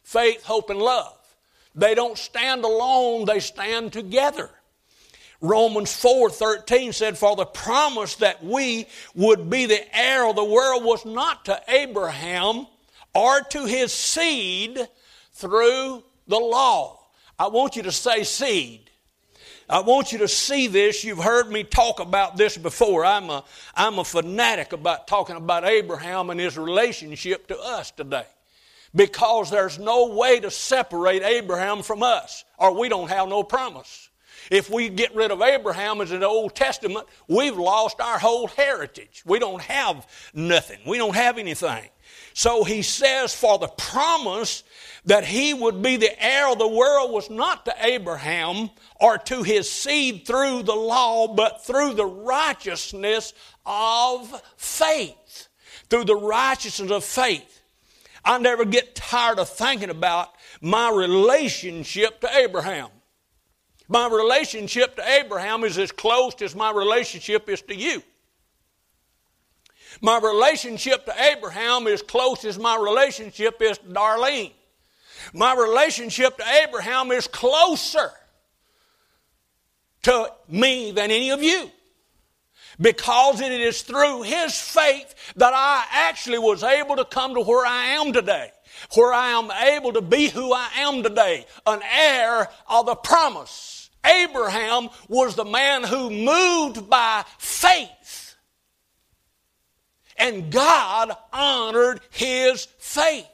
faith, 0.04 0.44
hope, 0.44 0.70
and 0.70 0.78
love. 0.78 1.18
They 1.74 1.96
don't 1.96 2.16
stand 2.16 2.64
alone, 2.64 3.24
they 3.24 3.40
stand 3.40 3.92
together. 3.92 4.48
Romans 5.40 5.92
4 5.96 6.30
13 6.30 6.92
said, 6.92 7.18
For 7.18 7.34
the 7.34 7.46
promise 7.46 8.14
that 8.16 8.44
we 8.44 8.86
would 9.16 9.50
be 9.50 9.66
the 9.66 9.98
heir 9.98 10.24
of 10.28 10.36
the 10.36 10.44
world 10.44 10.84
was 10.84 11.04
not 11.04 11.46
to 11.46 11.60
Abraham 11.66 12.68
or 13.12 13.40
to 13.40 13.66
his 13.66 13.92
seed 13.92 14.86
through 15.32 16.04
the 16.28 16.38
law. 16.38 17.00
I 17.40 17.48
want 17.48 17.74
you 17.74 17.82
to 17.82 17.92
say 17.92 18.22
seed. 18.22 18.91
I 19.72 19.80
want 19.80 20.12
you 20.12 20.18
to 20.18 20.28
see 20.28 20.66
this. 20.66 21.02
You've 21.02 21.24
heard 21.24 21.50
me 21.50 21.64
talk 21.64 21.98
about 21.98 22.36
this 22.36 22.58
before. 22.58 23.06
I'm 23.06 23.30
a, 23.30 23.42
I'm 23.74 23.98
a 23.98 24.04
fanatic 24.04 24.74
about 24.74 25.08
talking 25.08 25.34
about 25.34 25.64
Abraham 25.64 26.28
and 26.28 26.38
his 26.38 26.58
relationship 26.58 27.46
to 27.46 27.58
us 27.58 27.90
today. 27.90 28.26
Because 28.94 29.50
there's 29.50 29.78
no 29.78 30.08
way 30.08 30.40
to 30.40 30.50
separate 30.50 31.22
Abraham 31.22 31.82
from 31.82 32.02
us, 32.02 32.44
or 32.58 32.78
we 32.78 32.90
don't 32.90 33.08
have 33.08 33.30
no 33.30 33.42
promise. 33.42 34.10
If 34.50 34.68
we 34.68 34.90
get 34.90 35.14
rid 35.14 35.30
of 35.30 35.40
Abraham 35.40 36.02
as 36.02 36.10
the 36.10 36.26
Old 36.26 36.54
Testament, 36.54 37.06
we've 37.26 37.56
lost 37.56 37.98
our 37.98 38.18
whole 38.18 38.48
heritage. 38.48 39.22
We 39.24 39.38
don't 39.38 39.62
have 39.62 40.06
nothing. 40.34 40.80
We 40.86 40.98
don't 40.98 41.16
have 41.16 41.38
anything. 41.38 41.88
So 42.34 42.62
he 42.62 42.82
says, 42.82 43.34
for 43.34 43.58
the 43.58 43.68
promise 43.68 44.64
that 45.04 45.24
he 45.24 45.52
would 45.52 45.82
be 45.82 45.96
the 45.96 46.24
heir 46.24 46.50
of 46.50 46.58
the 46.58 46.68
world 46.68 47.10
was 47.10 47.28
not 47.28 47.64
to 47.64 47.74
Abraham 47.80 48.70
or 49.00 49.18
to 49.18 49.42
his 49.42 49.70
seed 49.70 50.26
through 50.26 50.62
the 50.62 50.74
law, 50.74 51.26
but 51.26 51.64
through 51.64 51.94
the 51.94 52.06
righteousness 52.06 53.34
of 53.66 54.42
faith. 54.56 55.48
Through 55.90 56.04
the 56.04 56.16
righteousness 56.16 56.90
of 56.90 57.04
faith. 57.04 57.62
I 58.24 58.38
never 58.38 58.64
get 58.64 58.94
tired 58.94 59.40
of 59.40 59.48
thinking 59.48 59.90
about 59.90 60.30
my 60.60 60.90
relationship 60.90 62.20
to 62.20 62.36
Abraham. 62.36 62.88
My 63.88 64.08
relationship 64.08 64.94
to 64.96 65.06
Abraham 65.06 65.64
is 65.64 65.76
as 65.76 65.90
close 65.90 66.40
as 66.40 66.54
my 66.54 66.70
relationship 66.70 67.48
is 67.48 67.60
to 67.62 67.74
you. 67.74 68.02
My 70.00 70.18
relationship 70.18 71.04
to 71.06 71.22
Abraham 71.22 71.88
is 71.88 72.00
close 72.00 72.44
as 72.44 72.58
my 72.58 72.76
relationship 72.76 73.60
is 73.60 73.78
to 73.78 73.84
Darlene. 73.84 74.52
My 75.32 75.54
relationship 75.54 76.36
to 76.38 76.44
Abraham 76.64 77.10
is 77.12 77.26
closer 77.26 78.10
to 80.02 80.32
me 80.48 80.90
than 80.92 81.10
any 81.10 81.30
of 81.30 81.42
you. 81.42 81.70
Because 82.80 83.40
it 83.40 83.52
is 83.52 83.82
through 83.82 84.22
his 84.22 84.58
faith 84.58 85.14
that 85.36 85.52
I 85.54 85.84
actually 85.90 86.38
was 86.38 86.62
able 86.62 86.96
to 86.96 87.04
come 87.04 87.34
to 87.34 87.40
where 87.40 87.66
I 87.66 87.84
am 88.00 88.12
today. 88.12 88.50
Where 88.94 89.12
I 89.12 89.30
am 89.30 89.50
able 89.50 89.92
to 89.92 90.00
be 90.00 90.28
who 90.28 90.52
I 90.52 90.68
am 90.78 91.02
today, 91.02 91.46
an 91.66 91.80
heir 91.82 92.48
of 92.68 92.86
the 92.86 92.96
promise. 92.96 93.90
Abraham 94.04 94.88
was 95.08 95.36
the 95.36 95.44
man 95.44 95.84
who 95.84 96.10
moved 96.10 96.88
by 96.90 97.24
faith. 97.38 98.34
And 100.16 100.50
God 100.50 101.12
honored 101.32 102.00
his 102.10 102.66
faith. 102.78 103.26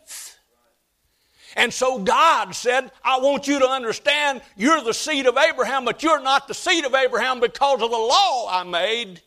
And 1.56 1.72
so 1.72 1.98
God 1.98 2.54
said, 2.54 2.90
I 3.02 3.18
want 3.18 3.48
you 3.48 3.58
to 3.60 3.68
understand 3.68 4.42
you're 4.56 4.82
the 4.82 4.94
seed 4.94 5.26
of 5.26 5.36
Abraham, 5.36 5.84
but 5.84 6.02
you're 6.02 6.22
not 6.22 6.46
the 6.46 6.54
seed 6.54 6.84
of 6.84 6.94
Abraham 6.94 7.40
because 7.40 7.82
of 7.82 7.90
the 7.90 7.96
law 7.96 8.48
I 8.50 8.64
made. 8.64 9.22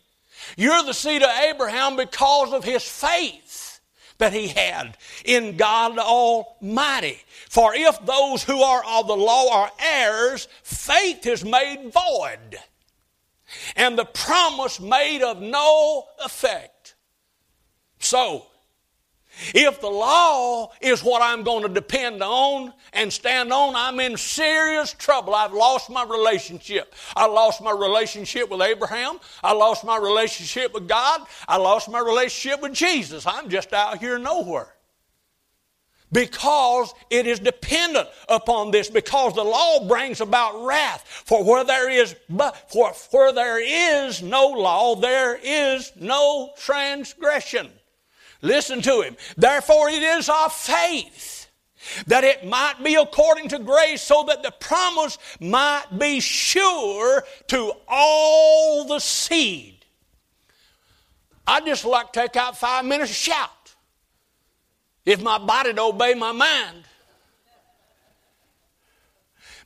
You're 0.58 0.84
the 0.84 0.94
seed 0.94 1.24
of 1.24 1.30
Abraham 1.30 1.96
because 1.96 2.54
of 2.54 2.64
his 2.64 2.84
faith 2.84 3.80
that 4.18 4.34
he 4.34 4.50
had 4.50 4.98
in 5.26 5.58
God 5.58 5.98
Almighty. 5.98 7.20
For 7.50 7.74
if 7.74 8.06
those 8.06 8.44
who 8.44 8.62
are 8.62 8.84
of 8.86 9.08
the 9.08 9.16
law 9.16 9.52
are 9.52 9.72
heirs, 9.80 10.48
faith 10.64 11.26
is 11.26 11.44
made 11.44 11.92
void, 11.92 12.60
and 13.76 13.98
the 13.98 14.06
promise 14.06 14.80
made 14.80 15.24
of 15.24 15.42
no 15.42 16.06
effect. 16.24 16.96
So, 18.00 18.46
if 19.54 19.82
the 19.82 19.90
law 19.90 20.72
is 20.82 21.04
what 21.04 21.22
I'm 21.22 21.44
going 21.44 21.64
to 21.64 21.70
depend 21.70 22.22
on 22.22 22.74
and 22.94 23.12
stand 23.12 23.52
on, 23.52 23.76
I'm 23.76 24.00
in 24.00 24.18
serious 24.18 24.94
trouble. 24.94 25.34
I've 25.36 25.54
lost 25.54 25.90
my 25.90 26.04
relationship. 26.04 26.94
I 27.16 27.26
lost 27.26 27.62
my 27.62 27.72
relationship 27.72 28.50
with 28.50 28.62
Abraham. 28.62 29.20
I 29.44 29.54
lost 29.54 29.84
my 29.84 29.98
relationship 29.98 30.74
with 30.74 30.88
God. 30.88 31.22
I 31.48 31.58
lost 31.58 31.90
my 31.90 32.00
relationship 32.00 32.62
with 32.62 32.74
Jesus. 32.74 33.26
I'm 33.26 33.50
just 33.50 33.74
out 33.74 33.98
here 34.00 34.18
nowhere. 34.18 34.74
Because 36.14 36.94
it 37.10 37.26
is 37.26 37.40
dependent 37.40 38.10
upon 38.28 38.72
this, 38.72 38.90
because 38.90 39.34
the 39.34 39.44
law 39.44 39.88
brings 39.88 40.20
about 40.20 40.66
wrath. 40.66 41.06
For 41.26 41.42
where 41.42 41.64
there 41.64 41.90
is 41.90 42.16
for 42.68 42.92
where 43.12 43.32
there 43.32 43.62
is 43.62 44.22
no 44.22 44.48
law, 44.48 44.96
there 44.96 45.40
is 45.42 45.94
no 45.96 46.52
transgression. 46.58 47.72
Listen 48.42 48.82
to 48.82 49.02
him. 49.02 49.16
Therefore, 49.38 49.90
it 49.90 50.02
is 50.02 50.30
of 50.30 50.54
faith 50.54 51.48
that 52.08 52.24
it 52.24 52.46
might 52.46 52.84
be 52.84 52.96
according 52.96 53.50
to 53.50 53.60
grace, 53.60 54.02
so 54.02 54.24
that 54.28 54.44
the 54.44 54.52
promise 54.52 55.18
might 55.40 55.86
be 55.98 56.20
sure 56.20 57.24
to 57.48 57.74
all 57.88 58.86
the 58.86 59.00
seed. 59.00 59.84
I'd 61.48 61.66
just 61.66 61.86
like 61.86 62.14
to 62.14 62.22
take 62.22 62.36
out 62.36 62.58
five 62.58 62.86
minutes 62.86 63.10
to 63.10 63.16
shout. 63.16 63.76
If 65.06 65.22
my 65.22 65.40
body'd 65.40 65.80
obey 65.80 66.14
my 66.14 66.32
mind. 66.32 66.84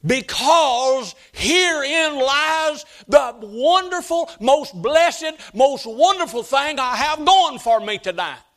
Because 0.05 1.15
herein 1.33 2.15
lies 2.19 2.85
the 3.07 3.35
wonderful, 3.41 4.29
most 4.39 4.79
blessed, 4.79 5.33
most 5.53 5.85
wonderful 5.85 6.43
thing 6.43 6.79
I 6.79 6.95
have 6.95 7.25
going 7.25 7.59
for 7.59 7.79
me 7.79 7.97
tonight. 7.97 8.54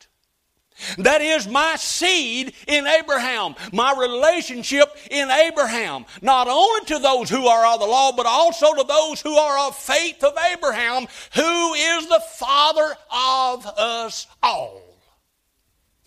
That 0.97 1.21
is 1.21 1.47
my 1.47 1.75
seed 1.75 2.53
in 2.67 2.87
Abraham, 2.87 3.55
my 3.73 3.93
relationship 3.97 4.89
in 5.11 5.29
Abraham. 5.29 6.05
Not 6.21 6.47
only 6.47 6.85
to 6.85 6.99
those 6.99 7.29
who 7.29 7.47
are 7.47 7.73
of 7.73 7.79
the 7.79 7.85
law, 7.85 8.11
but 8.11 8.25
also 8.25 8.73
to 8.73 8.83
those 8.83 9.21
who 9.21 9.35
are 9.35 9.67
of 9.67 9.75
faith 9.75 10.23
of 10.23 10.33
Abraham, 10.51 11.07
who 11.35 11.73
is 11.73 12.07
the 12.07 12.21
father 12.35 12.95
of 13.11 13.65
us 13.65 14.27
all. 14.41 14.81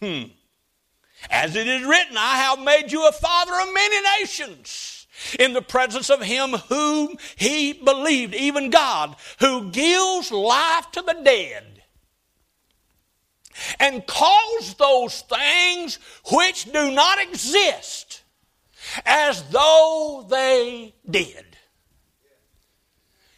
Hmm. 0.00 0.22
As 1.30 1.54
it 1.54 1.68
is 1.68 1.86
written, 1.86 2.16
I 2.16 2.38
have 2.38 2.58
made 2.60 2.90
you 2.90 3.06
a 3.06 3.12
father 3.12 3.52
of 3.60 3.72
many 3.72 4.00
nations. 4.20 4.98
in 5.38 5.52
the 5.52 5.62
presence 5.62 6.10
of 6.10 6.20
him 6.20 6.50
whom 6.68 7.16
he 7.36 7.72
believed, 7.72 8.34
even 8.34 8.70
God, 8.70 9.14
who 9.38 9.70
gives 9.70 10.32
life 10.32 10.90
to 10.92 11.02
the 11.02 11.16
dead 11.22 11.71
and 13.78 14.06
calls 14.06 14.74
those 14.74 15.22
things 15.22 15.98
which 16.32 16.70
do 16.72 16.90
not 16.90 17.20
exist 17.20 18.22
as 19.06 19.42
though 19.50 20.26
they 20.28 20.94
did. 21.08 21.46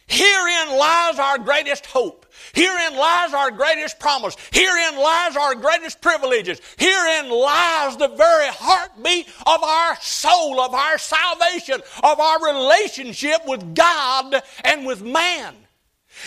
Herein 0.07 0.77
lies 0.77 1.17
our 1.17 1.39
greatest 1.39 1.87
hope. 1.87 2.25
Herein 2.53 2.95
lies 2.95 3.33
our 3.33 3.49
greatest 3.51 3.99
promise. 3.99 4.35
Herein 4.51 4.97
lies 4.97 5.35
our 5.35 5.55
greatest 5.55 5.99
privileges. 5.99 6.61
Herein 6.77 7.29
lies 7.29 7.97
the 7.97 8.09
very 8.09 8.47
heartbeat 8.49 9.27
of 9.45 9.63
our 9.63 9.97
soul, 10.01 10.61
of 10.61 10.73
our 10.73 10.97
salvation, 10.97 11.81
of 12.03 12.19
our 12.19 12.45
relationship 12.45 13.41
with 13.47 13.73
God 13.73 14.41
and 14.63 14.85
with 14.85 15.01
man. 15.01 15.55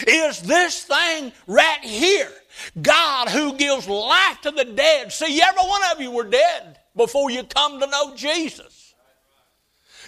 Is 0.07 0.41
this 0.43 0.85
thing 0.85 1.33
right 1.47 1.83
here. 1.83 2.33
God 2.81 3.29
who 3.29 3.57
gives 3.57 3.89
life 3.89 4.41
to 4.43 4.51
the 4.51 4.65
dead. 4.65 5.13
See, 5.13 5.41
every 5.41 5.63
one 5.63 5.83
of 5.93 6.01
you 6.01 6.11
were 6.11 6.25
dead 6.25 6.79
before 6.97 7.31
you 7.31 7.45
come 7.45 7.81
to 7.81 7.87
know 7.87 8.15
Jesus. 8.15 8.95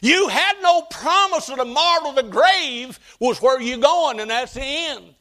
You 0.02 0.28
had 0.28 0.56
no 0.62 0.82
promise 0.82 1.50
of 1.50 1.66
marvel 1.66 2.12
the 2.12 2.22
grave 2.22 2.98
was 3.18 3.42
where 3.42 3.60
you're 3.60 3.78
going, 3.78 4.20
and 4.20 4.30
that's 4.30 4.54
the 4.54 4.62
end. 4.62 5.14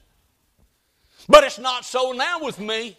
But 1.27 1.43
it's 1.43 1.59
not 1.59 1.85
so 1.85 2.11
now 2.11 2.43
with 2.43 2.59
me. 2.59 2.97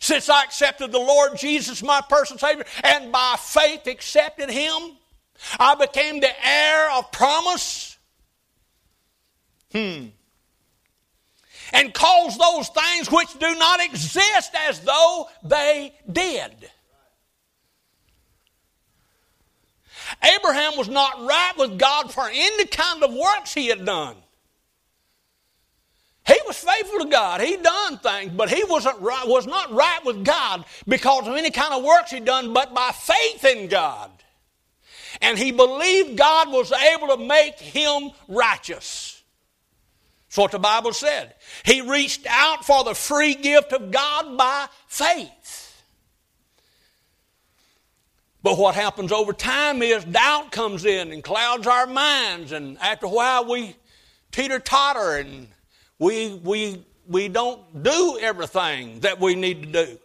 Since 0.00 0.28
I 0.28 0.44
accepted 0.44 0.92
the 0.92 0.98
Lord 0.98 1.36
Jesus, 1.36 1.82
my 1.82 2.00
personal 2.08 2.38
Savior, 2.38 2.64
and 2.84 3.10
by 3.10 3.36
faith 3.38 3.86
accepted 3.86 4.50
Him, 4.50 4.96
I 5.58 5.74
became 5.74 6.20
the 6.20 6.46
heir 6.46 6.90
of 6.92 7.10
promise. 7.10 7.98
Hmm. 9.72 10.06
And 11.72 11.92
calls 11.92 12.38
those 12.38 12.68
things 12.68 13.10
which 13.10 13.38
do 13.38 13.54
not 13.56 13.80
exist 13.84 14.54
as 14.68 14.80
though 14.80 15.28
they 15.42 15.94
did. 16.10 16.70
Abraham 20.22 20.76
was 20.76 20.88
not 20.88 21.26
right 21.26 21.52
with 21.58 21.78
God 21.78 22.12
for 22.12 22.28
any 22.32 22.66
kind 22.66 23.02
of 23.02 23.12
works 23.12 23.52
he 23.52 23.68
had 23.68 23.84
done. 23.84 24.16
He 26.26 26.38
was 26.46 26.58
faithful 26.58 27.00
to 27.00 27.06
God. 27.06 27.40
He 27.40 27.56
done 27.56 27.98
things, 27.98 28.32
but 28.32 28.50
he 28.50 28.62
wasn't 28.64 29.00
right, 29.00 29.26
was 29.26 29.46
not 29.46 29.72
right 29.72 30.04
with 30.04 30.24
God 30.24 30.64
because 30.86 31.26
of 31.26 31.34
any 31.34 31.50
kind 31.50 31.72
of 31.72 31.82
works 31.82 32.10
he 32.10 32.20
done, 32.20 32.52
but 32.52 32.74
by 32.74 32.90
faith 32.92 33.44
in 33.44 33.68
God. 33.68 34.10
And 35.22 35.38
he 35.38 35.52
believed 35.52 36.18
God 36.18 36.52
was 36.52 36.70
able 36.70 37.08
to 37.08 37.16
make 37.16 37.58
him 37.58 38.10
righteous. 38.28 39.17
That's 40.28 40.36
what 40.36 40.50
the 40.52 40.58
Bible 40.58 40.92
said. 40.92 41.34
He 41.64 41.80
reached 41.80 42.26
out 42.28 42.64
for 42.64 42.84
the 42.84 42.94
free 42.94 43.34
gift 43.34 43.72
of 43.72 43.90
God 43.90 44.36
by 44.36 44.68
faith. 44.86 45.82
But 48.42 48.58
what 48.58 48.74
happens 48.74 49.10
over 49.10 49.32
time 49.32 49.82
is 49.82 50.04
doubt 50.04 50.52
comes 50.52 50.84
in 50.84 51.12
and 51.12 51.24
clouds 51.24 51.66
our 51.66 51.86
minds, 51.86 52.52
and 52.52 52.78
after 52.78 53.06
a 53.06 53.08
while 53.08 53.46
we 53.46 53.74
teeter 54.30 54.58
totter 54.58 55.16
and 55.16 55.48
we, 55.98 56.34
we, 56.34 56.84
we 57.08 57.28
don't 57.28 57.82
do 57.82 58.18
everything 58.20 59.00
that 59.00 59.18
we 59.18 59.34
need 59.34 59.72
to 59.72 59.86
do. 59.86 59.98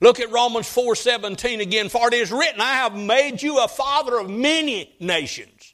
Look 0.00 0.20
at 0.20 0.30
Romans 0.30 0.66
4:17 0.66 1.60
again, 1.60 1.88
for 1.90 2.08
it 2.08 2.14
is 2.14 2.32
written, 2.32 2.60
I 2.60 2.74
have 2.74 2.96
made 2.96 3.42
you 3.42 3.62
a 3.62 3.68
father 3.68 4.18
of 4.18 4.30
many 4.30 4.94
nations 4.98 5.69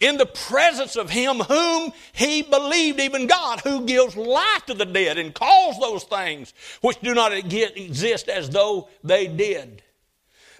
in 0.00 0.16
the 0.16 0.26
presence 0.26 0.96
of 0.96 1.10
him 1.10 1.38
whom 1.38 1.92
he 2.12 2.42
believed, 2.42 3.00
even 3.00 3.26
God, 3.26 3.60
who 3.60 3.86
gives 3.86 4.16
life 4.16 4.66
to 4.66 4.74
the 4.74 4.84
dead 4.84 5.18
and 5.18 5.34
calls 5.34 5.78
those 5.78 6.04
things 6.04 6.52
which 6.80 7.00
do 7.00 7.14
not 7.14 7.32
exist 7.32 8.28
as 8.28 8.50
though 8.50 8.88
they 9.02 9.26
did. 9.26 9.82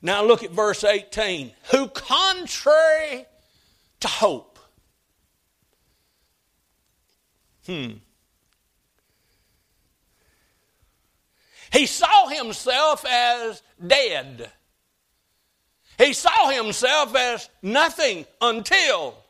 Now 0.02 0.24
look 0.24 0.42
at 0.42 0.50
verse 0.50 0.84
18. 0.84 1.50
Who, 1.72 1.88
contrary 1.88 3.26
to 4.00 4.08
hope, 4.08 4.58
hmm, 7.66 7.92
he 11.72 11.86
saw 11.86 12.28
himself 12.28 13.04
as 13.04 13.62
dead. 13.84 14.50
He 15.98 16.12
saw 16.12 16.50
himself 16.50 17.16
as 17.16 17.48
nothing 17.62 18.26
until 18.40 19.23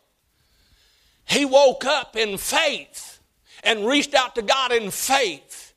he 1.27 1.45
woke 1.45 1.85
up 1.85 2.17
in 2.17 2.39
faith 2.39 3.21
and 3.63 3.87
reached 3.87 4.15
out 4.15 4.35
to 4.35 4.43
God 4.43 4.73
in 4.73 4.91
faith. 4.91 5.75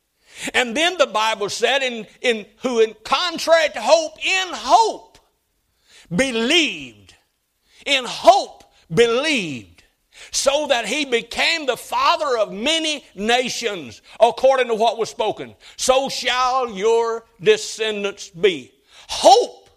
And 0.53 0.77
then 0.77 0.97
the 0.97 1.07
Bible 1.07 1.49
said, 1.49 1.81
in, 1.81 2.05
in 2.21 2.45
who 2.61 2.79
in 2.79 2.95
contrary 3.03 3.69
to 3.73 3.81
hope, 3.81 4.23
in 4.23 4.47
hope, 4.53 5.17
believed. 6.13 7.15
In 7.85 8.05
hope, 8.05 8.63
believed. 8.93 9.83
So 10.31 10.67
that 10.67 10.85
he 10.85 11.05
became 11.05 11.65
the 11.65 11.77
father 11.77 12.37
of 12.37 12.51
many 12.51 13.05
nations, 13.15 14.01
according 14.19 14.67
to 14.67 14.75
what 14.75 14.97
was 14.97 15.09
spoken. 15.09 15.55
So 15.75 16.09
shall 16.09 16.69
your 16.69 17.25
descendants 17.41 18.29
be. 18.29 18.73
Hope 19.07 19.69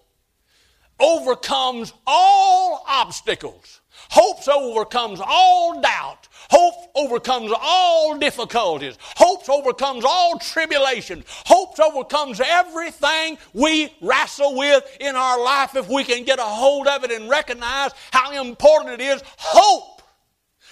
overcomes 0.98 1.92
all 2.06 2.84
obstacles. 2.88 3.79
Hope 4.10 4.46
overcomes 4.48 5.20
all 5.24 5.80
doubt. 5.80 6.28
Hope 6.50 6.90
overcomes 6.96 7.52
all 7.56 8.18
difficulties. 8.18 8.98
Hope 9.16 9.48
overcomes 9.48 10.04
all 10.04 10.36
tribulations. 10.38 11.24
Hope 11.28 11.78
overcomes 11.78 12.40
everything 12.44 13.38
we 13.52 13.94
wrestle 14.00 14.56
with 14.56 14.84
in 14.98 15.14
our 15.14 15.40
life 15.40 15.76
if 15.76 15.88
we 15.88 16.02
can 16.02 16.24
get 16.24 16.40
a 16.40 16.42
hold 16.42 16.88
of 16.88 17.04
it 17.04 17.12
and 17.12 17.30
recognize 17.30 17.92
how 18.10 18.32
important 18.32 19.00
it 19.00 19.04
is. 19.04 19.22
Hope 19.38 20.02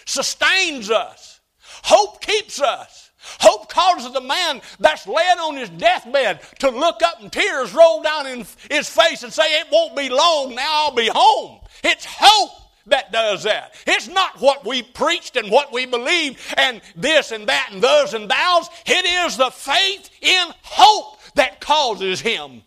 sustains 0.05 0.91
us. 0.91 1.41
Hope 1.85 2.21
keeps 2.21 2.61
us. 2.61 3.13
Hope 3.41 3.69
causes 3.69 4.13
the 4.13 4.21
man 4.21 4.61
that's 4.81 5.07
laying 5.07 5.39
on 5.39 5.57
his 5.57 5.71
deathbed 5.71 6.41
to 6.59 6.71
look 6.71 7.03
up 7.03 7.23
and 7.23 7.31
tears 7.31 7.73
roll 7.73 8.03
down 8.03 8.27
in 8.27 8.45
his 8.69 8.89
face 8.89 9.23
and 9.23 9.33
say, 9.33 9.61
It 9.61 9.69
won't 9.71 9.95
be 9.95 10.09
long, 10.09 10.57
now 10.57 10.87
I'll 10.87 10.95
be 10.95 11.11
home. 11.13 11.61
It's 11.85 12.05
hope 12.09 12.68
that 12.89 13.13
does 13.13 13.45
that. 13.45 13.75
It's 13.87 14.09
not 14.09 14.41
what 14.41 14.67
we 14.67 14.83
preached 14.83 15.37
and 15.37 15.51
what 15.51 15.73
we 15.73 15.87
believed 15.87 16.39
and 16.57 16.81
this 16.97 17.33
and 17.33 17.47
that 17.49 17.71
and 17.73 17.83
those 17.83 18.15
and 18.15 18.29
thous. 18.29 18.69
It 18.87 19.05
is 19.27 19.37
the 19.37 19.51
faith 19.51 20.11
in 20.21 20.49
hope 20.63 21.19
that 21.35 21.61
causes 21.61 22.21
him 22.21 22.63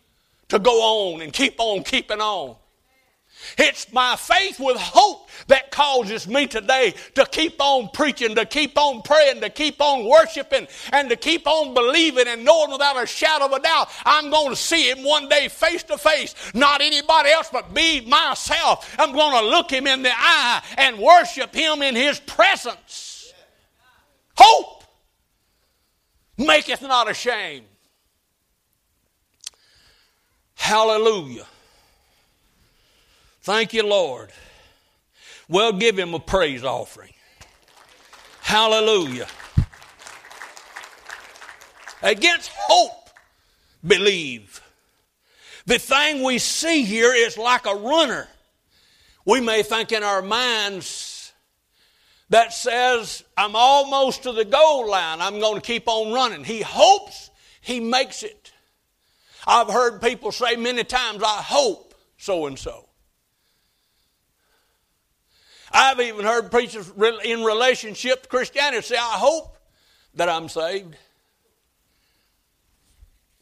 to 0.49 0.59
go 0.59 1.13
on 1.13 1.21
and 1.21 1.31
keep 1.31 1.55
on 1.59 1.83
keeping 1.83 2.19
on. 2.19 2.55
It's 3.57 3.91
my 3.91 4.15
faith 4.15 4.59
with 4.59 4.77
hope 4.77 5.29
that 5.47 5.71
causes 5.71 6.27
me 6.27 6.47
today 6.47 6.93
to 7.15 7.25
keep 7.25 7.61
on 7.61 7.89
preaching, 7.93 8.35
to 8.35 8.45
keep 8.45 8.77
on 8.77 9.01
praying, 9.01 9.41
to 9.41 9.49
keep 9.49 9.81
on 9.81 10.05
worshiping, 10.05 10.67
and 10.91 11.09
to 11.09 11.15
keep 11.15 11.47
on 11.47 11.73
believing 11.73 12.27
and 12.27 12.45
knowing 12.45 12.71
without 12.71 13.01
a 13.01 13.05
shadow 13.05 13.45
of 13.45 13.53
a 13.53 13.59
doubt 13.59 13.89
I'm 14.05 14.29
going 14.29 14.49
to 14.49 14.55
see 14.55 14.89
Him 14.89 15.03
one 15.03 15.29
day 15.29 15.47
face 15.47 15.83
to 15.83 15.97
face. 15.97 16.35
Not 16.53 16.81
anybody 16.81 17.29
else, 17.29 17.49
but 17.51 17.73
be 17.73 18.01
myself. 18.01 18.95
I'm 18.99 19.13
going 19.13 19.43
to 19.43 19.49
look 19.49 19.71
Him 19.71 19.87
in 19.87 20.03
the 20.03 20.11
eye 20.13 20.63
and 20.77 20.99
worship 20.99 21.53
Him 21.53 21.81
in 21.81 21.95
His 21.95 22.19
presence. 22.19 23.33
Hope 24.35 24.83
maketh 26.37 26.81
not 26.81 27.09
ashamed. 27.09 27.65
Hallelujah. 30.55 31.45
Thank 33.41 33.73
you, 33.73 33.87
Lord. 33.87 34.31
Well, 35.49 35.73
give 35.73 35.97
him 35.97 36.13
a 36.13 36.19
praise 36.19 36.63
offering. 36.63 37.13
Hallelujah. 38.41 39.27
Against 42.03 42.51
hope, 42.53 43.09
believe. 43.85 44.61
The 45.65 45.79
thing 45.79 46.23
we 46.23 46.37
see 46.37 46.83
here 46.83 47.13
is 47.13 47.37
like 47.37 47.65
a 47.65 47.75
runner. 47.75 48.27
We 49.25 49.41
may 49.41 49.63
think 49.63 49.91
in 49.91 50.03
our 50.03 50.21
minds 50.21 51.33
that 52.29 52.53
says, 52.53 53.23
I'm 53.37 53.55
almost 53.55 54.23
to 54.23 54.31
the 54.31 54.45
goal 54.45 54.89
line. 54.89 55.21
I'm 55.21 55.39
going 55.39 55.55
to 55.55 55.65
keep 55.65 55.87
on 55.87 56.13
running. 56.13 56.43
He 56.43 56.61
hopes 56.61 57.29
he 57.61 57.79
makes 57.79 58.23
it. 58.23 58.51
I've 59.45 59.69
heard 59.69 60.01
people 60.01 60.31
say 60.31 60.55
many 60.55 60.83
times, 60.83 61.21
I 61.23 61.41
hope 61.41 61.93
so 62.17 62.45
and 62.47 62.57
so. 62.57 62.87
I've 65.73 65.99
even 65.99 66.25
heard 66.25 66.51
preachers 66.51 66.91
in 67.23 67.43
relationship 67.43 68.23
to 68.23 68.29
Christianity 68.29 68.81
say, 68.81 68.97
I 68.97 69.17
hope 69.17 69.57
that 70.15 70.29
I'm 70.29 70.49
saved. 70.49 70.95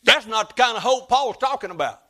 That's 0.04 0.28
not 0.28 0.56
the 0.56 0.62
kind 0.62 0.78
of 0.78 0.84
hope 0.84 1.10
Paul's 1.10 1.38
talking 1.38 1.72
about. 1.72 2.02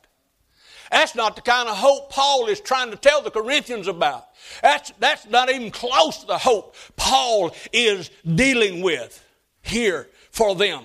That's 0.90 1.14
not 1.14 1.36
the 1.36 1.42
kind 1.42 1.68
of 1.68 1.76
hope 1.76 2.10
Paul 2.10 2.46
is 2.46 2.60
trying 2.60 2.90
to 2.90 2.96
tell 2.96 3.22
the 3.22 3.30
Corinthians 3.30 3.86
about. 3.86 4.26
That's, 4.62 4.92
that's 4.98 5.26
not 5.26 5.50
even 5.50 5.70
close 5.70 6.18
to 6.18 6.26
the 6.26 6.38
hope 6.38 6.74
Paul 6.96 7.54
is 7.72 8.10
dealing 8.26 8.82
with 8.82 9.24
here 9.62 10.08
for 10.30 10.54
them. 10.54 10.84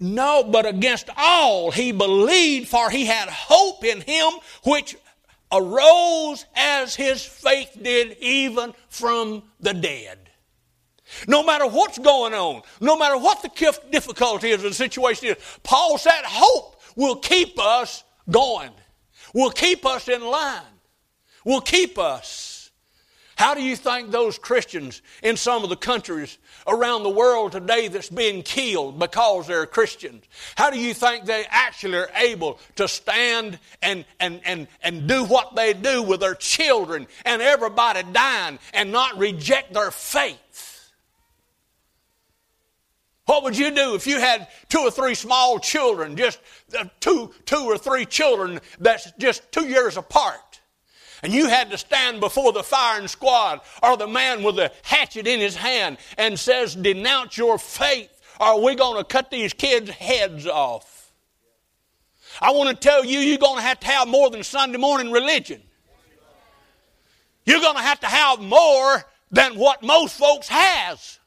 No, 0.00 0.44
but 0.44 0.66
against 0.66 1.08
all 1.16 1.70
he 1.70 1.92
believed, 1.92 2.68
for 2.68 2.90
he 2.90 3.04
had 3.04 3.28
hope 3.28 3.84
in 3.84 4.00
him 4.00 4.32
which 4.64 4.96
arose 5.52 6.44
as 6.54 6.94
his 6.94 7.22
faith 7.22 7.76
did 7.80 8.16
even 8.20 8.74
from 8.88 9.42
the 9.60 9.74
dead. 9.74 10.18
No 11.26 11.42
matter 11.42 11.66
what's 11.66 11.98
going 11.98 12.34
on, 12.34 12.62
no 12.80 12.96
matter 12.96 13.16
what 13.16 13.42
the 13.42 13.80
difficulty 13.90 14.50
is, 14.50 14.62
the 14.62 14.74
situation 14.74 15.28
is, 15.28 15.36
Paul 15.62 15.96
said 15.96 16.22
hope 16.24 16.80
will 16.96 17.16
keep 17.16 17.58
us 17.58 18.04
going, 18.30 18.70
will 19.32 19.50
keep 19.50 19.86
us 19.86 20.08
in 20.08 20.22
line, 20.22 20.62
will 21.44 21.62
keep 21.62 21.98
us. 21.98 22.57
How 23.38 23.54
do 23.54 23.62
you 23.62 23.76
think 23.76 24.10
those 24.10 24.36
Christians 24.36 25.00
in 25.22 25.36
some 25.36 25.62
of 25.62 25.70
the 25.70 25.76
countries 25.76 26.38
around 26.66 27.04
the 27.04 27.08
world 27.08 27.52
today 27.52 27.86
that's 27.86 28.10
being 28.10 28.42
killed 28.42 28.98
because 28.98 29.46
they're 29.46 29.64
Christians, 29.64 30.24
how 30.56 30.70
do 30.70 30.78
you 30.80 30.92
think 30.92 31.24
they 31.24 31.44
actually 31.48 31.98
are 31.98 32.10
able 32.16 32.58
to 32.74 32.88
stand 32.88 33.60
and, 33.80 34.04
and, 34.18 34.40
and, 34.44 34.66
and 34.82 35.06
do 35.06 35.24
what 35.24 35.54
they 35.54 35.72
do 35.72 36.02
with 36.02 36.18
their 36.18 36.34
children 36.34 37.06
and 37.24 37.40
everybody 37.40 38.02
dying 38.12 38.58
and 38.74 38.90
not 38.90 39.16
reject 39.16 39.72
their 39.72 39.92
faith? 39.92 40.90
What 43.26 43.44
would 43.44 43.56
you 43.56 43.70
do 43.70 43.94
if 43.94 44.08
you 44.08 44.18
had 44.18 44.48
two 44.68 44.80
or 44.80 44.90
three 44.90 45.14
small 45.14 45.60
children, 45.60 46.16
just 46.16 46.40
uh, 46.76 46.86
two, 46.98 47.32
two 47.44 47.66
or 47.66 47.78
three 47.78 48.04
children 48.04 48.58
that's 48.80 49.12
just 49.12 49.52
two 49.52 49.68
years 49.68 49.96
apart? 49.96 50.47
And 51.22 51.32
you 51.32 51.48
had 51.48 51.70
to 51.70 51.78
stand 51.78 52.20
before 52.20 52.52
the 52.52 52.62
firing 52.62 53.08
squad 53.08 53.60
or 53.82 53.96
the 53.96 54.06
man 54.06 54.42
with 54.42 54.56
the 54.56 54.72
hatchet 54.82 55.26
in 55.26 55.40
his 55.40 55.56
hand 55.56 55.98
and 56.16 56.38
says, 56.38 56.74
Denounce 56.74 57.36
your 57.36 57.58
faith, 57.58 58.10
or 58.40 58.62
we're 58.62 58.74
going 58.74 58.98
to 58.98 59.04
cut 59.04 59.30
these 59.30 59.52
kids' 59.52 59.90
heads 59.90 60.46
off. 60.46 61.12
I 62.40 62.52
want 62.52 62.68
to 62.70 62.76
tell 62.76 63.04
you, 63.04 63.18
you're 63.18 63.38
going 63.38 63.56
to 63.56 63.62
have 63.62 63.80
to 63.80 63.86
have 63.86 64.08
more 64.08 64.30
than 64.30 64.42
Sunday 64.42 64.78
morning 64.78 65.10
religion. 65.10 65.62
You're 67.44 67.60
going 67.60 67.76
to 67.76 67.82
have 67.82 68.00
to 68.00 68.06
have 68.06 68.40
more 68.40 69.04
than 69.30 69.58
what 69.58 69.82
most 69.82 70.18
folks 70.18 70.48
has. 70.48 71.18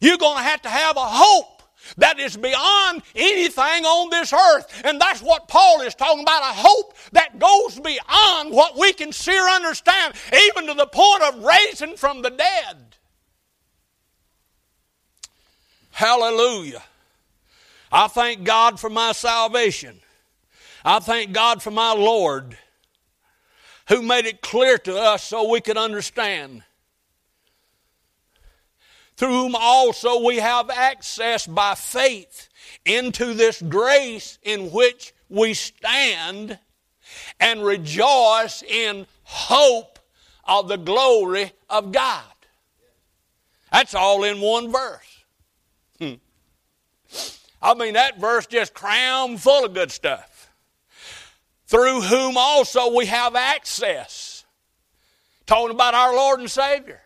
You're 0.00 0.18
going 0.18 0.36
to 0.36 0.42
have 0.42 0.62
to 0.62 0.68
have 0.68 0.96
a 0.96 1.04
hope 1.04 1.57
that 1.96 2.18
is 2.18 2.36
beyond 2.36 3.02
anything 3.14 3.84
on 3.84 4.10
this 4.10 4.32
earth. 4.32 4.82
And 4.84 5.00
that's 5.00 5.22
what 5.22 5.48
Paul 5.48 5.80
is 5.80 5.94
talking 5.94 6.22
about 6.22 6.42
a 6.42 6.54
hope 6.54 6.94
that 7.12 7.38
goes 7.38 7.80
beyond 7.80 8.52
what 8.52 8.76
we 8.76 8.92
can 8.92 9.12
see 9.12 9.38
or 9.38 9.48
understand, 9.48 10.14
even 10.32 10.66
to 10.66 10.74
the 10.74 10.86
point 10.86 11.22
of 11.22 11.42
raising 11.42 11.96
from 11.96 12.22
the 12.22 12.30
dead. 12.30 12.96
Hallelujah. 15.90 16.82
I 17.90 18.08
thank 18.08 18.44
God 18.44 18.78
for 18.78 18.90
my 18.90 19.12
salvation. 19.12 20.00
I 20.84 21.00
thank 21.00 21.32
God 21.32 21.62
for 21.62 21.70
my 21.70 21.92
Lord 21.92 22.56
who 23.88 24.02
made 24.02 24.26
it 24.26 24.42
clear 24.42 24.78
to 24.78 24.96
us 24.96 25.24
so 25.24 25.48
we 25.48 25.60
could 25.60 25.78
understand 25.78 26.62
through 29.18 29.30
whom 29.30 29.56
also 29.56 30.24
we 30.24 30.36
have 30.36 30.70
access 30.70 31.44
by 31.44 31.74
faith 31.74 32.48
into 32.84 33.34
this 33.34 33.60
grace 33.60 34.38
in 34.44 34.70
which 34.70 35.12
we 35.28 35.54
stand 35.54 36.56
and 37.40 37.64
rejoice 37.64 38.62
in 38.62 39.06
hope 39.24 39.98
of 40.44 40.68
the 40.68 40.76
glory 40.76 41.50
of 41.68 41.90
God. 41.90 42.22
That's 43.72 43.92
all 43.92 44.22
in 44.22 44.40
one 44.40 44.70
verse. 44.70 45.24
Hmm. 45.98 46.14
I 47.60 47.74
mean, 47.74 47.94
that 47.94 48.20
verse 48.20 48.46
just 48.46 48.72
crammed 48.72 49.40
full 49.40 49.64
of 49.64 49.74
good 49.74 49.90
stuff. 49.90 50.52
Through 51.66 52.02
whom 52.02 52.36
also 52.36 52.94
we 52.94 53.06
have 53.06 53.34
access. 53.34 54.44
Talking 55.44 55.74
about 55.74 55.94
our 55.94 56.14
Lord 56.14 56.38
and 56.38 56.48
Savior. 56.48 57.02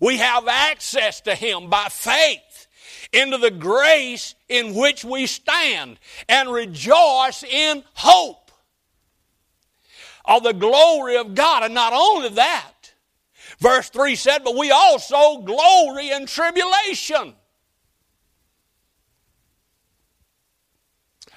We 0.00 0.18
have 0.18 0.48
access 0.48 1.20
to 1.22 1.34
Him 1.34 1.70
by 1.70 1.88
faith 1.90 2.66
into 3.12 3.38
the 3.38 3.50
grace 3.50 4.34
in 4.48 4.74
which 4.74 5.04
we 5.04 5.26
stand 5.26 5.98
and 6.28 6.50
rejoice 6.50 7.42
in 7.44 7.84
hope 7.94 8.50
of 10.24 10.42
the 10.42 10.52
glory 10.52 11.16
of 11.16 11.34
God. 11.34 11.62
And 11.62 11.74
not 11.74 11.92
only 11.92 12.30
that, 12.30 12.94
verse 13.58 13.88
3 13.90 14.16
said, 14.16 14.42
but 14.44 14.56
we 14.56 14.70
also 14.70 15.38
glory 15.42 16.10
in 16.10 16.26
tribulation. 16.26 17.34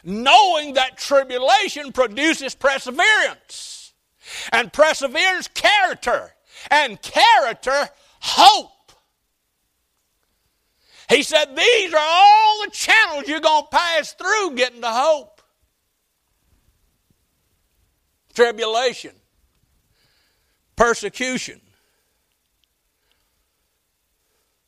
Knowing 0.03 0.75
that 0.75 0.97
tribulation 0.97 1.91
produces 1.91 2.55
perseverance, 2.55 3.93
and 4.51 4.71
perseverance, 4.71 5.47
character, 5.49 6.33
and 6.71 7.01
character, 7.01 7.89
hope. 8.19 8.91
He 11.09 11.23
said, 11.23 11.55
These 11.55 11.93
are 11.93 11.99
all 11.99 12.63
the 12.65 12.71
channels 12.71 13.27
you're 13.27 13.39
going 13.39 13.63
to 13.63 13.69
pass 13.69 14.13
through 14.13 14.55
getting 14.55 14.81
to 14.81 14.89
hope. 14.89 15.41
Tribulation, 18.33 19.13
persecution, 20.75 21.59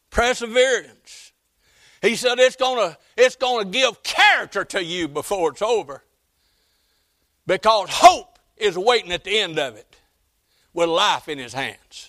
perseverance. 0.10 1.34
He 2.02 2.16
said 2.16 2.40
it's 2.40 2.56
going 2.56 2.90
to 2.90 2.98
it's 3.18 3.36
going 3.36 3.66
to 3.66 3.72
give 3.72 4.02
character 4.02 4.64
to 4.64 4.84
you 4.84 5.08
before 5.08 5.52
it's 5.52 5.62
over. 5.62 6.04
Because 7.46 7.90
hope 7.90 8.40
is 8.58 8.78
waiting 8.78 9.12
at 9.12 9.24
the 9.24 9.38
end 9.38 9.60
of 9.60 9.76
it 9.76 9.98
with 10.74 10.88
life 10.88 11.28
in 11.28 11.38
his 11.38 11.54
hands. 11.54 12.09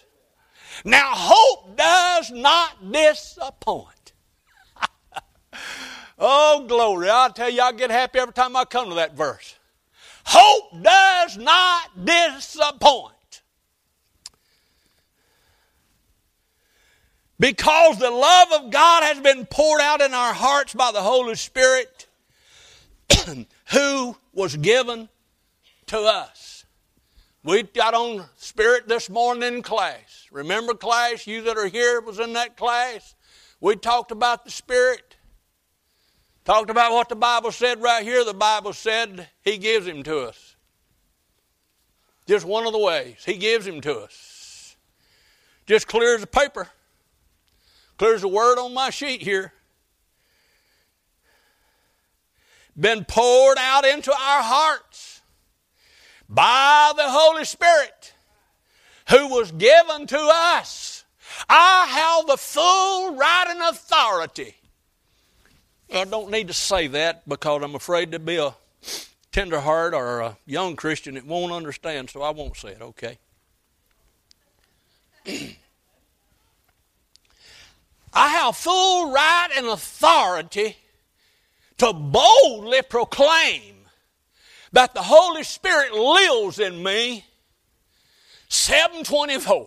Now, 0.85 1.13
hope 1.15 1.77
does 1.77 2.31
not 2.31 2.93
disappoint. 2.93 4.13
oh, 6.19 6.65
glory. 6.67 7.11
I'll 7.11 7.33
tell 7.33 7.51
you, 7.51 7.61
I 7.61 7.73
get 7.73 7.91
happy 7.91 8.19
every 8.19 8.33
time 8.33 8.57
I 8.57 8.65
come 8.65 8.89
to 8.89 8.95
that 8.97 9.17
verse. 9.17 9.57
Hope 10.25 10.83
does 10.83 11.37
not 11.37 12.05
disappoint. 12.05 13.15
Because 17.39 17.99
the 17.99 18.11
love 18.11 18.49
of 18.53 18.71
God 18.71 19.03
has 19.03 19.19
been 19.19 19.47
poured 19.47 19.81
out 19.81 20.03
in 20.03 20.13
our 20.13 20.35
hearts 20.35 20.75
by 20.75 20.93
the 20.93 21.01
Holy 21.01 21.35
Spirit, 21.37 22.07
who 23.73 24.17
was 24.35 24.57
given 24.57 25.09
to 25.87 25.99
us. 25.99 26.50
We 27.43 27.63
got 27.63 27.95
on 27.95 28.27
Spirit 28.37 28.87
this 28.87 29.09
morning 29.09 29.43
in 29.55 29.63
class. 29.63 30.27
Remember, 30.31 30.75
class? 30.75 31.27
You 31.27 31.43
that 31.43 31.57
are 31.57 31.69
here 31.69 32.01
was 32.03 32.19
in 32.19 32.35
that 32.35 32.57
class. 32.57 33.15
We 33.61 33.77
talked 33.77 34.11
about 34.11 34.45
the 34.45 34.51
Spirit. 34.51 35.17
Talked 36.45 36.69
about 36.69 36.93
what 36.93 37.09
the 37.09 37.17
Bible 37.17 37.51
said 37.51 37.81
right 37.81 38.03
here. 38.03 38.25
The 38.25 38.35
Bible 38.35 38.75
said 38.75 39.29
He 39.43 39.57
gives 39.57 39.87
Him 39.87 40.03
to 40.03 40.21
us. 40.21 40.57
Just 42.27 42.45
one 42.45 42.67
of 42.67 42.73
the 42.73 42.79
ways. 42.79 43.17
He 43.25 43.39
gives 43.39 43.67
Him 43.67 43.81
to 43.83 44.01
us. 44.01 44.77
Just 45.67 45.89
clear 45.89 46.17
as 46.17 46.23
a 46.23 46.27
paper. 46.27 46.69
Clear 47.97 48.15
as 48.15 48.23
a 48.23 48.29
word 48.29 48.59
on 48.59 48.75
my 48.75 48.91
sheet 48.91 49.23
here. 49.23 49.53
Been 52.79 53.05
poured 53.07 53.57
out 53.59 53.87
into 53.87 54.11
our 54.11 54.43
hearts 54.43 55.20
by 56.31 56.93
the 56.97 57.09
Holy 57.09 57.45
Spirit 57.45 58.15
who 59.11 59.27
was 59.29 59.51
given 59.51 60.07
to 60.07 60.19
us. 60.19 61.05
I 61.49 61.87
have 61.89 62.27
the 62.29 62.37
full 62.37 63.17
right 63.17 63.47
and 63.49 63.61
authority. 63.61 64.55
I 65.93 66.05
don't 66.05 66.31
need 66.31 66.47
to 66.49 66.55
say 66.55 66.87
that 66.87 67.29
because 67.29 67.63
I'm 67.63 67.75
afraid 67.75 68.13
to 68.13 68.21
be 68.21 68.37
a 68.37 68.55
tender 69.33 69.61
heart 69.61 69.93
or 69.93 70.21
a 70.21 70.37
young 70.47 70.77
Christian 70.77 71.15
that 71.15 71.27
won't 71.27 71.53
understand, 71.53 72.11
so 72.11 72.23
I 72.23 72.31
won't 72.31 72.57
say 72.57 72.71
it, 72.71 72.83
okay? 72.83 73.19
I 78.13 78.29
have 78.29 78.57
full 78.57 79.13
right 79.13 79.49
and 79.57 79.67
authority 79.67 80.77
to 81.79 81.93
boldly 81.93 82.83
proclaim 82.83 83.80
that 84.73 84.95
the 84.95 85.03
Holy 85.03 85.43
Spirit 85.43 85.93
lives 85.93 86.59
in 86.59 86.83
me 86.83 87.25
724. 88.49 89.67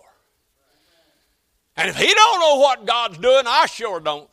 And 1.76 1.88
if 1.88 1.96
he 1.96 2.12
don't 2.12 2.40
know 2.40 2.56
what 2.60 2.86
God's 2.86 3.18
doing, 3.18 3.44
I 3.46 3.66
sure 3.66 4.00
don't. 4.00 4.28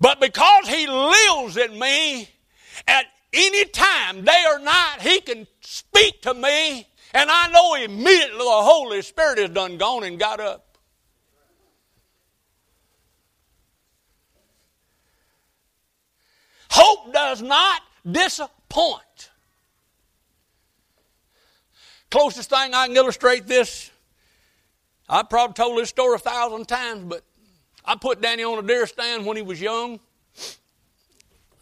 But 0.00 0.20
because 0.20 0.66
he 0.66 0.86
lives 0.86 1.56
in 1.56 1.78
me, 1.78 2.28
at 2.88 3.04
any 3.32 3.66
time, 3.66 4.24
day 4.24 4.44
or 4.48 4.58
night, 4.58 4.96
he 5.00 5.20
can 5.20 5.46
speak 5.60 6.22
to 6.22 6.34
me, 6.34 6.86
and 7.12 7.30
I 7.30 7.48
know 7.48 7.74
immediately 7.74 8.38
the 8.38 8.44
Holy 8.44 9.02
Spirit 9.02 9.38
is 9.38 9.50
done 9.50 9.76
gone 9.76 10.04
and 10.04 10.18
got 10.18 10.40
up. 10.40 10.78
Hope 16.70 17.12
does 17.12 17.42
not 17.42 17.82
disappoint. 18.70 19.30
Closest 22.10 22.50
thing 22.50 22.74
I 22.74 22.86
can 22.86 22.96
illustrate 22.96 23.46
this, 23.46 23.90
I've 25.08 25.28
probably 25.28 25.54
told 25.54 25.78
this 25.78 25.88
story 25.88 26.16
a 26.16 26.18
thousand 26.18 26.66
times, 26.66 27.04
but 27.04 27.22
I 27.84 27.94
put 27.96 28.20
Danny 28.20 28.42
on 28.42 28.58
a 28.58 28.66
deer 28.66 28.86
stand 28.86 29.24
when 29.24 29.36
he 29.36 29.42
was 29.42 29.60
young. 29.60 30.00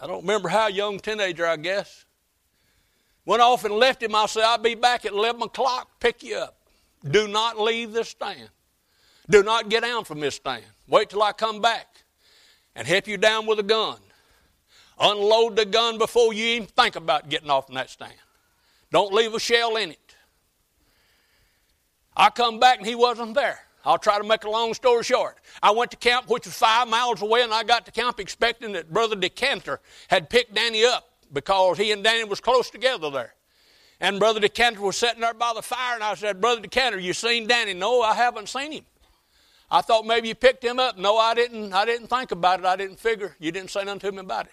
I 0.00 0.06
don't 0.06 0.22
remember 0.22 0.48
how 0.48 0.68
young, 0.68 1.00
teenager, 1.00 1.46
I 1.46 1.56
guess. 1.56 2.04
Went 3.26 3.42
off 3.42 3.64
and 3.64 3.74
left 3.74 4.02
him. 4.02 4.14
I 4.14 4.26
said, 4.26 4.44
I'll 4.44 4.58
be 4.58 4.74
back 4.74 5.04
at 5.04 5.12
11 5.12 5.42
o'clock, 5.42 6.00
pick 6.00 6.22
you 6.22 6.36
up. 6.36 6.56
Do 7.10 7.28
not 7.28 7.58
leave 7.58 7.92
this 7.92 8.08
stand. 8.08 8.48
Do 9.28 9.42
not 9.42 9.68
get 9.68 9.82
down 9.82 10.04
from 10.04 10.20
this 10.20 10.36
stand. 10.36 10.64
Wait 10.86 11.10
till 11.10 11.22
I 11.22 11.32
come 11.32 11.60
back 11.60 12.04
and 12.74 12.86
help 12.86 13.06
you 13.06 13.18
down 13.18 13.46
with 13.46 13.58
a 13.58 13.62
gun. 13.62 13.98
Unload 15.00 15.56
the 15.56 15.64
gun 15.64 15.98
before 15.98 16.32
you 16.32 16.44
even 16.44 16.66
think 16.66 16.96
about 16.96 17.28
getting 17.28 17.50
off 17.50 17.66
from 17.66 17.76
that 17.76 17.90
stand. 17.90 18.14
Don't 18.90 19.12
leave 19.12 19.34
a 19.34 19.40
shell 19.40 19.76
in 19.76 19.92
it. 19.92 20.14
I 22.16 22.30
come 22.30 22.58
back 22.58 22.78
and 22.78 22.86
he 22.86 22.94
wasn't 22.94 23.34
there. 23.34 23.60
I'll 23.84 23.98
try 23.98 24.18
to 24.18 24.24
make 24.24 24.44
a 24.44 24.50
long 24.50 24.74
story 24.74 25.04
short. 25.04 25.38
I 25.62 25.70
went 25.70 25.92
to 25.92 25.96
camp, 25.96 26.28
which 26.28 26.46
was 26.46 26.54
five 26.54 26.88
miles 26.88 27.22
away, 27.22 27.42
and 27.42 27.54
I 27.54 27.62
got 27.62 27.86
to 27.86 27.92
camp 27.92 28.18
expecting 28.18 28.72
that 28.72 28.92
Brother 28.92 29.14
Decanter 29.14 29.80
had 30.08 30.28
picked 30.28 30.54
Danny 30.54 30.84
up 30.84 31.08
because 31.32 31.78
he 31.78 31.92
and 31.92 32.02
Danny 32.02 32.24
was 32.24 32.40
close 32.40 32.70
together 32.70 33.10
there. 33.10 33.34
And 34.00 34.18
Brother 34.18 34.40
Decanter 34.40 34.80
was 34.80 34.96
sitting 34.96 35.20
there 35.20 35.34
by 35.34 35.52
the 35.54 35.62
fire, 35.62 35.94
and 35.94 36.04
I 36.04 36.14
said, 36.14 36.40
Brother 36.40 36.60
Decanter, 36.60 36.98
you 36.98 37.12
seen 37.12 37.46
Danny? 37.46 37.72
No, 37.72 38.02
I 38.02 38.14
haven't 38.14 38.48
seen 38.48 38.72
him. 38.72 38.84
I 39.70 39.80
thought 39.80 40.06
maybe 40.06 40.28
you 40.28 40.34
picked 40.34 40.64
him 40.64 40.78
up. 40.78 40.98
No, 40.98 41.16
I 41.18 41.34
didn't. 41.34 41.72
I 41.72 41.84
didn't 41.84 42.08
think 42.08 42.30
about 42.30 42.60
it. 42.60 42.66
I 42.66 42.76
didn't 42.76 42.98
figure. 42.98 43.36
You 43.38 43.52
didn't 43.52 43.70
say 43.70 43.84
nothing 43.84 44.00
to 44.00 44.12
me 44.12 44.18
about 44.18 44.46
it. 44.46 44.52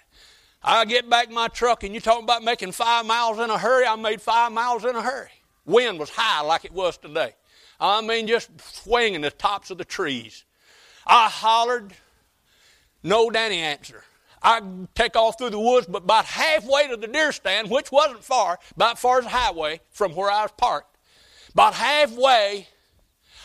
I 0.67 0.83
get 0.85 1.07
back 1.07 1.29
my 1.29 1.47
truck, 1.47 1.83
and 1.83 1.93
you're 1.93 2.01
talking 2.01 2.23
about 2.23 2.43
making 2.43 2.71
five 2.71 3.05
miles 3.05 3.37
in 3.37 3.51
a 3.51 3.57
hurry. 3.57 3.85
I 3.85 3.95
made 3.95 4.19
five 4.19 4.51
miles 4.51 4.83
in 4.83 4.95
a 4.95 5.01
hurry. 5.01 5.29
Wind 5.63 5.99
was 5.99 6.09
high 6.09 6.41
like 6.41 6.65
it 6.65 6.71
was 6.71 6.97
today. 6.97 7.35
I 7.79 8.01
mean, 8.01 8.25
just 8.25 8.49
swinging 8.59 9.21
the 9.21 9.29
tops 9.29 9.69
of 9.69 9.77
the 9.77 9.85
trees. 9.85 10.43
I 11.05 11.29
hollered, 11.29 11.93
no 13.03 13.29
Danny 13.29 13.59
answer. 13.59 14.03
I 14.41 14.61
take 14.95 15.15
off 15.15 15.37
through 15.37 15.51
the 15.51 15.59
woods, 15.59 15.85
but 15.85 16.03
about 16.03 16.25
halfway 16.25 16.87
to 16.87 16.97
the 16.97 17.07
deer 17.07 17.31
stand, 17.31 17.69
which 17.69 17.91
wasn't 17.91 18.23
far, 18.23 18.57
about 18.75 18.97
far 18.97 19.19
as 19.19 19.25
the 19.25 19.29
highway 19.29 19.81
from 19.91 20.15
where 20.15 20.31
I 20.31 20.43
was 20.43 20.51
parked, 20.57 20.97
about 21.51 21.75
halfway, 21.75 22.67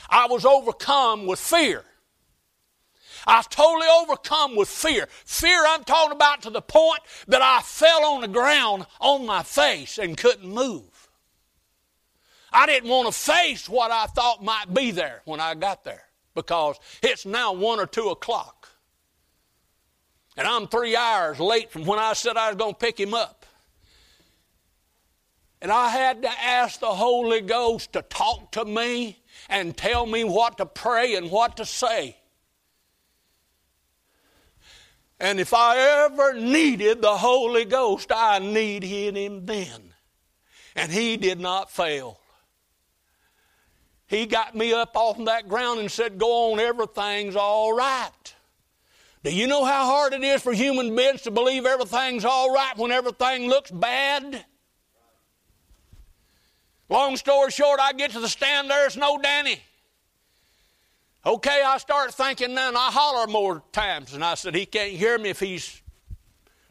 I 0.09 0.27
was 0.27 0.47
overcome 0.47 1.27
with 1.27 1.39
fear. 1.39 1.85
I 3.27 3.39
was 3.39 3.47
totally 3.47 3.89
overcome 3.89 4.57
with 4.57 4.69
fear. 4.69 5.09
Fear 5.25 5.65
I'm 5.67 5.85
talking 5.85 6.13
about 6.13 6.43
to 6.43 6.51
the 6.51 6.63
point 6.63 7.01
that 7.29 7.43
I 7.43 7.61
fell 7.63 8.05
on 8.05 8.23
the 8.23 8.29
ground 8.29 8.87
on 9.01 9.27
my 9.27 9.43
face 9.43 9.99
and 9.99 10.17
couldn't 10.17 10.49
move. 10.49 11.09
I 12.53 12.67
didn't 12.67 12.91
want 12.91 13.07
to 13.07 13.13
face 13.13 13.69
what 13.69 13.91
I 13.91 14.07
thought 14.07 14.43
might 14.43 14.73
be 14.75 14.91
there 14.91 15.23
when 15.25 15.41
I 15.41 15.55
got 15.55 15.85
there 15.85 16.05
because 16.35 16.79
it's 17.03 17.27
now 17.27 17.53
one 17.53 17.79
or 17.79 17.87
two 17.87 18.09
o'clock. 18.09 18.69
And 20.37 20.47
I'm 20.47 20.67
three 20.67 20.97
hours 20.97 21.39
late 21.39 21.71
from 21.71 21.85
when 21.85 21.99
I 21.99 22.13
said 22.15 22.37
I 22.37 22.49
was 22.49 22.57
going 22.57 22.75
to 22.75 22.79
pick 22.79 22.99
him 22.99 23.15
up. 23.15 23.47
And 25.63 25.71
I 25.71 25.91
had 25.91 26.23
to 26.23 26.31
ask 26.31 26.81
the 26.81 26.87
Holy 26.87 27.43
Ghost 27.43 27.93
to 27.93 28.03
talk 28.03 28.53
to 28.53 28.65
me 28.65 29.23
and 29.49 29.77
tell 29.77 30.07
me 30.07 30.25
what 30.25 30.57
to 30.59 30.67
pray 30.67 31.17
and 31.17 31.31
what 31.31 31.59
to 31.59 31.67
say. 31.67 32.17
And 35.21 35.39
if 35.39 35.53
I 35.53 35.77
ever 36.07 36.33
needed 36.33 37.03
the 37.03 37.19
Holy 37.19 37.67
Ghost, 37.67 38.11
I 38.11 38.39
needed 38.39 39.17
him 39.17 39.45
then. 39.45 39.93
And 40.75 40.91
he 40.91 41.19
did 41.19 41.39
not 41.39 41.71
fail. 41.71 42.19
He 44.07 44.25
got 44.25 44.57
me 44.57 44.73
up 44.73 44.97
off 44.97 45.23
that 45.27 45.49
ground 45.49 45.79
and 45.79 45.93
said, 45.93 46.19
Go 46.19 46.53
on, 46.53 46.59
everything's 46.59 47.37
all 47.37 47.75
right. 47.75 48.35
Do 49.23 49.31
you 49.31 49.47
know 49.47 49.65
how 49.65 49.85
hard 49.85 50.15
it 50.15 50.25
is 50.25 50.41
for 50.41 50.55
human 50.55 50.97
beings 50.97 51.23
to 51.23 51.31
believe 51.31 51.67
everything's 51.67 52.25
all 52.25 52.53
right 52.53 52.77
when 52.79 52.91
everything 52.91 53.47
looks 53.47 53.71
bad? 53.71 54.47
Long 56.89 57.17
story 57.19 57.51
short, 57.51 57.79
I 57.79 57.93
get 57.93 58.13
to 58.13 58.21
the 58.21 58.29
stand, 58.29 58.71
there's 58.71 58.97
no 58.97 59.21
Danny. 59.21 59.61
Okay, 61.25 61.63
I 61.65 61.77
start 61.77 62.15
thinking 62.15 62.55
now, 62.55 62.69
and 62.69 62.77
I 62.77 62.91
holler 62.91 63.27
more 63.27 63.63
times, 63.73 64.15
and 64.15 64.25
I 64.25 64.35
said, 64.35 64.55
He 64.55 64.65
can't 64.65 64.93
hear 64.93 65.19
me 65.19 65.29
if 65.29 65.39
he's 65.39 65.83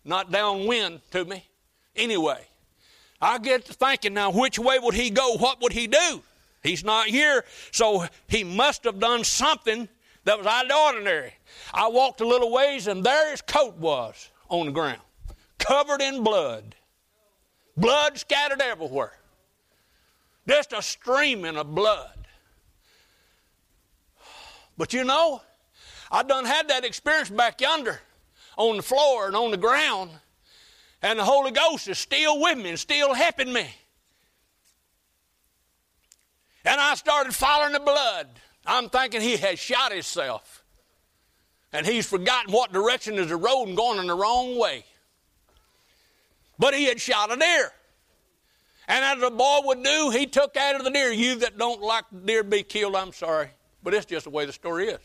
not 0.03 0.31
downwind 0.31 1.01
to 1.12 1.23
me. 1.23 1.45
Anyway, 1.95 2.39
I 3.21 3.38
get 3.38 3.65
to 3.65 3.73
thinking 3.73 4.15
now, 4.15 4.31
which 4.31 4.57
way 4.57 4.79
would 4.79 4.95
he 4.95 5.12
go? 5.12 5.35
What 5.38 5.62
would 5.62 5.71
he 5.71 5.85
do? 5.85 6.23
He's 6.63 6.83
not 6.83 7.07
here, 7.07 7.45
so 7.71 8.05
he 8.27 8.43
must 8.43 8.83
have 8.85 8.99
done 8.99 9.23
something 9.23 9.88
that 10.23 10.38
was 10.39 10.47
out 10.47 10.63
of 10.63 10.69
the 10.69 10.75
ordinary. 10.75 11.33
I 11.71 11.88
walked 11.88 12.21
a 12.21 12.27
little 12.27 12.51
ways, 12.51 12.88
and 12.88 13.03
there 13.03 13.29
his 13.29 13.41
coat 13.41 13.77
was 13.77 14.31
on 14.49 14.65
the 14.65 14.71
ground, 14.71 15.01
covered 15.59 16.01
in 16.01 16.23
blood. 16.23 16.75
Blood 17.77 18.17
scattered 18.17 18.62
everywhere. 18.62 19.13
Just 20.47 20.73
a 20.73 20.81
streaming 20.81 21.55
of 21.55 21.75
blood. 21.75 22.19
But 24.80 24.94
you 24.94 25.04
know, 25.04 25.42
I 26.10 26.24
done 26.24 26.46
had 26.46 26.70
that 26.70 26.86
experience 26.86 27.30
back 27.30 27.60
yonder 27.60 28.00
on 28.56 28.78
the 28.78 28.82
floor 28.82 29.28
and 29.28 29.36
on 29.36 29.52
the 29.52 29.58
ground, 29.58 30.10
and 31.02 31.20
the 31.20 31.26
Holy 31.26 31.52
Ghost 31.52 31.89
is 31.89 32.00
still 32.00 32.39
with 32.42 32.58
me 32.58 32.70
and 32.70 32.80
still 32.80 33.13
helping 33.13 33.52
me. 33.52 33.68
And 36.63 36.80
I 36.80 36.96
started 36.96 37.36
following 37.36 37.74
the 37.74 37.82
blood. 37.82 38.28
I'm 38.65 38.89
thinking 38.89 39.20
he 39.20 39.36
has 39.36 39.60
shot 39.60 39.92
himself. 39.92 40.63
And 41.74 41.86
he's 41.86 42.08
forgotten 42.08 42.54
what 42.54 42.72
direction 42.72 43.15
is 43.15 43.28
the 43.28 43.36
road 43.36 43.68
and 43.68 43.76
going 43.76 44.00
in 44.00 44.08
the 44.08 44.15
wrong 44.15 44.58
way. 44.58 44.86
But 46.58 46.74
he 46.74 46.86
had 46.86 47.02
shot 47.02 47.34
a 47.34 47.36
deer. 47.36 47.72
And 48.88 49.04
as 49.04 49.22
a 49.24 49.30
boy 49.30 49.60
would 49.65 49.84
do, 49.84 50.10
he 50.12 50.26
took 50.26 50.56
out 50.56 50.76
of 50.76 50.86
the 50.86 50.89
deer. 50.89 51.12
You 51.12 51.36
that 51.39 51.58
don't 51.58 51.82
like 51.82 52.06
deer 52.26 52.44
be 52.44 52.63
killed, 52.63 52.96
I'm 52.96 53.12
sorry. 53.12 53.50
But 53.84 53.94
it's 53.94 54.06
just 54.06 54.26
the 54.26 54.30
way 54.30 54.46
the 54.46 54.54
story 54.54 54.89
is. 54.89 55.00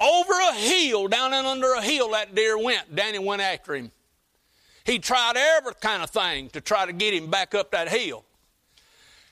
Over 0.00 0.32
a 0.32 0.54
hill, 0.54 1.08
down 1.08 1.32
and 1.32 1.46
under 1.46 1.72
a 1.74 1.82
hill, 1.82 2.10
that 2.10 2.34
deer 2.34 2.58
went. 2.58 2.94
Danny 2.94 3.18
went 3.18 3.40
after 3.40 3.74
him. 3.74 3.92
He 4.84 4.98
tried 4.98 5.36
every 5.36 5.72
kind 5.80 6.02
of 6.02 6.10
thing 6.10 6.50
to 6.50 6.60
try 6.60 6.84
to 6.84 6.92
get 6.92 7.14
him 7.14 7.30
back 7.30 7.54
up 7.54 7.70
that 7.70 7.88
hill. 7.88 8.24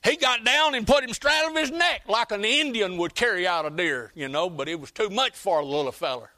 He 0.05 0.17
got 0.17 0.45
down 0.45 0.75
and 0.75 0.87
put 0.87 1.05
him 1.05 1.12
straddling 1.12 1.57
his 1.57 1.71
neck 1.71 2.03
like 2.09 2.33
an 2.33 2.45
Indian 2.45 2.97
would 2.97 3.15
carry 3.15 3.47
out 3.47 3.67
a 3.67 3.71
deer, 3.71 4.11
you 4.15 4.29
know, 4.29 4.51
but 4.51 4.69
it 4.69 4.81
was 4.81 4.91
too 4.91 5.11
much 5.11 5.37
for 5.37 5.62
the 5.62 5.69
little 5.69 5.93
feller. 5.93 6.31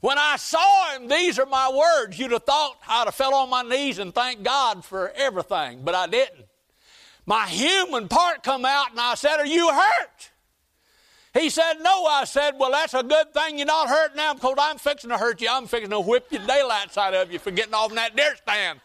When 0.00 0.18
I 0.18 0.36
saw 0.36 0.94
him, 0.94 1.08
these 1.08 1.38
are 1.38 1.46
my 1.46 1.70
words. 1.70 2.18
You'd 2.18 2.32
have 2.32 2.44
thought 2.44 2.76
I'd 2.86 3.06
have 3.06 3.14
fell 3.14 3.34
on 3.34 3.48
my 3.48 3.62
knees 3.62 3.98
and 3.98 4.14
thanked 4.14 4.42
God 4.42 4.84
for 4.84 5.10
everything, 5.16 5.80
but 5.82 5.94
I 5.94 6.06
didn't. 6.06 6.44
My 7.26 7.46
human 7.46 8.06
part 8.06 8.44
come 8.44 8.64
out 8.64 8.92
and 8.92 9.00
I 9.00 9.16
said, 9.16 9.38
Are 9.38 9.46
you 9.46 9.68
hurt? 9.68 10.30
He 11.34 11.50
said, 11.50 11.74
No. 11.80 12.06
I 12.06 12.24
said, 12.24 12.54
Well, 12.56 12.70
that's 12.70 12.94
a 12.94 13.02
good 13.02 13.34
thing 13.34 13.58
you're 13.58 13.66
not 13.66 13.88
hurt 13.88 14.14
now 14.14 14.32
because 14.34 14.54
I'm 14.58 14.78
fixing 14.78 15.10
to 15.10 15.18
hurt 15.18 15.40
you. 15.40 15.48
I'm 15.50 15.66
fixing 15.66 15.90
to 15.90 16.00
whip 16.00 16.28
your 16.30 16.46
daylight 16.46 16.96
out 16.96 17.14
of 17.14 17.32
you 17.32 17.40
for 17.40 17.50
getting 17.50 17.74
off 17.74 17.90
in 17.90 17.96
that 17.96 18.16
deer 18.16 18.36
stand. 18.36 18.80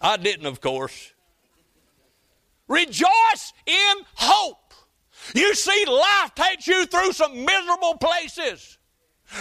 I 0.00 0.16
didn't, 0.16 0.46
of 0.46 0.60
course. 0.60 1.12
Rejoice 2.68 3.52
in 3.66 3.96
hope. 4.14 4.74
You 5.34 5.54
see, 5.54 5.86
life 5.86 6.34
takes 6.34 6.68
you 6.68 6.86
through 6.86 7.12
some 7.12 7.44
miserable 7.44 7.96
places. 7.96 8.77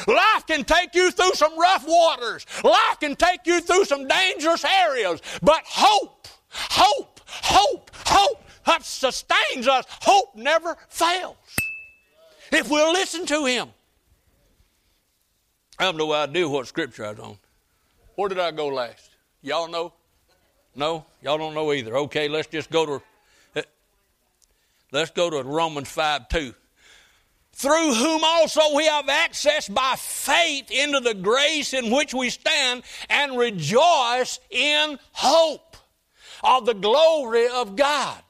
Life 0.08 0.46
can 0.48 0.64
take 0.64 0.96
you 0.96 1.12
through 1.12 1.34
some 1.34 1.58
rough 1.58 1.86
waters. 1.88 2.46
Life 2.64 3.00
can 3.00 3.16
take 3.16 3.42
you 3.46 3.62
through 3.62 3.86
some 3.86 4.08
dangerous 4.08 4.66
areas. 4.66 5.22
But 5.42 5.62
hope, 5.66 6.28
hope, 6.50 7.22
hope, 7.26 7.92
hope 8.06 8.44
sustains 8.88 9.68
us. 9.68 9.86
Hope 10.02 10.36
never 10.36 10.78
fails. 10.90 11.36
If 12.52 12.70
we'll 12.70 12.94
listen 12.94 13.26
to 13.28 13.46
Him. 13.46 13.70
I 15.80 15.86
have 15.86 15.96
no 15.96 16.12
idea 16.12 16.48
what 16.48 16.68
scripture 16.68 17.06
I 17.06 17.12
was 17.12 17.20
on. 17.20 17.38
Where 18.16 18.30
did 18.30 18.40
I 18.40 18.52
go 18.52 18.68
last? 18.68 19.12
Y'all 19.42 19.68
know? 19.68 19.94
No? 20.76 21.06
Y'all 21.22 21.38
don't 21.38 21.54
know 21.54 21.72
either. 21.72 21.96
Okay, 21.98 22.28
let's 22.28 22.48
just 22.48 22.70
go 22.72 22.86
to. 22.86 23.02
Let's 24.92 25.12
go 25.12 25.30
to 25.30 25.44
Romans 25.44 25.90
5 25.90 26.30
2. 26.30 26.54
Through 27.58 27.96
whom 27.96 28.24
also 28.24 28.62
we 28.76 28.86
have 28.86 29.10
access 29.10 29.68
by 29.68 29.96
faith 29.98 30.70
into 30.70 31.00
the 31.00 31.16
grace 31.16 31.74
in 31.74 31.90
which 31.90 32.14
we 32.14 32.30
stand 32.30 32.84
and 33.10 33.36
rejoice 33.36 34.40
in 34.52 35.00
hope 35.12 35.76
of 36.44 36.68
the 36.68 36.76
glory 36.76 37.48
of 37.48 37.76
God. 37.76 38.22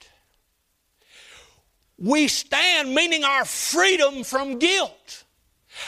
We 1.97 2.29
stand, 2.29 2.95
meaning 2.95 3.25
our 3.25 3.43
freedom 3.43 4.23
from 4.23 4.59
guilt 4.59 5.25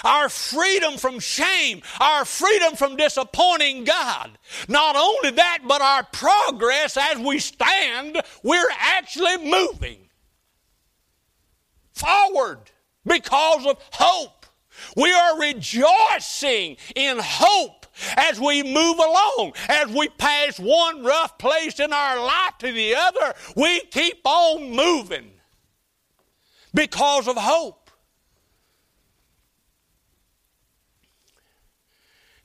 our 0.04 0.30
freedom 0.30 0.98
from 0.98 1.20
shame, 1.20 1.82
our 2.00 2.24
freedom 2.24 2.76
from 2.76 2.96
disappointing 2.96 3.86
God. 3.86 4.38
Not 4.68 4.96
only 4.96 5.32
that, 5.32 5.62
but 5.68 5.82
our 5.82 6.04
progress 6.04 6.96
as 6.96 7.18
we 7.18 7.40
stand, 7.40 8.22
we're 8.44 8.70
actually 8.78 9.38
moving 9.38 9.98
forward 11.94 12.70
because 13.06 13.66
of 13.66 13.78
hope. 13.92 14.46
We 14.96 15.12
are 15.12 15.40
rejoicing 15.40 16.78
in 16.96 17.18
hope 17.20 17.86
as 18.18 18.40
we 18.40 18.64
move 18.64 18.98
along, 18.98 19.54
as 19.68 19.88
we 19.88 20.08
pass 20.10 20.60
one 20.60 21.04
rough 21.04 21.38
place 21.38 21.80
in 21.80 21.92
our 21.92 22.20
life 22.24 22.58
to 22.60 22.72
the 22.72 22.96
other, 22.96 23.34
we 23.56 23.82
keep 23.92 24.22
on 24.24 24.72
moving 24.72 25.32
because 26.74 27.28
of 27.28 27.36
hope. 27.36 27.92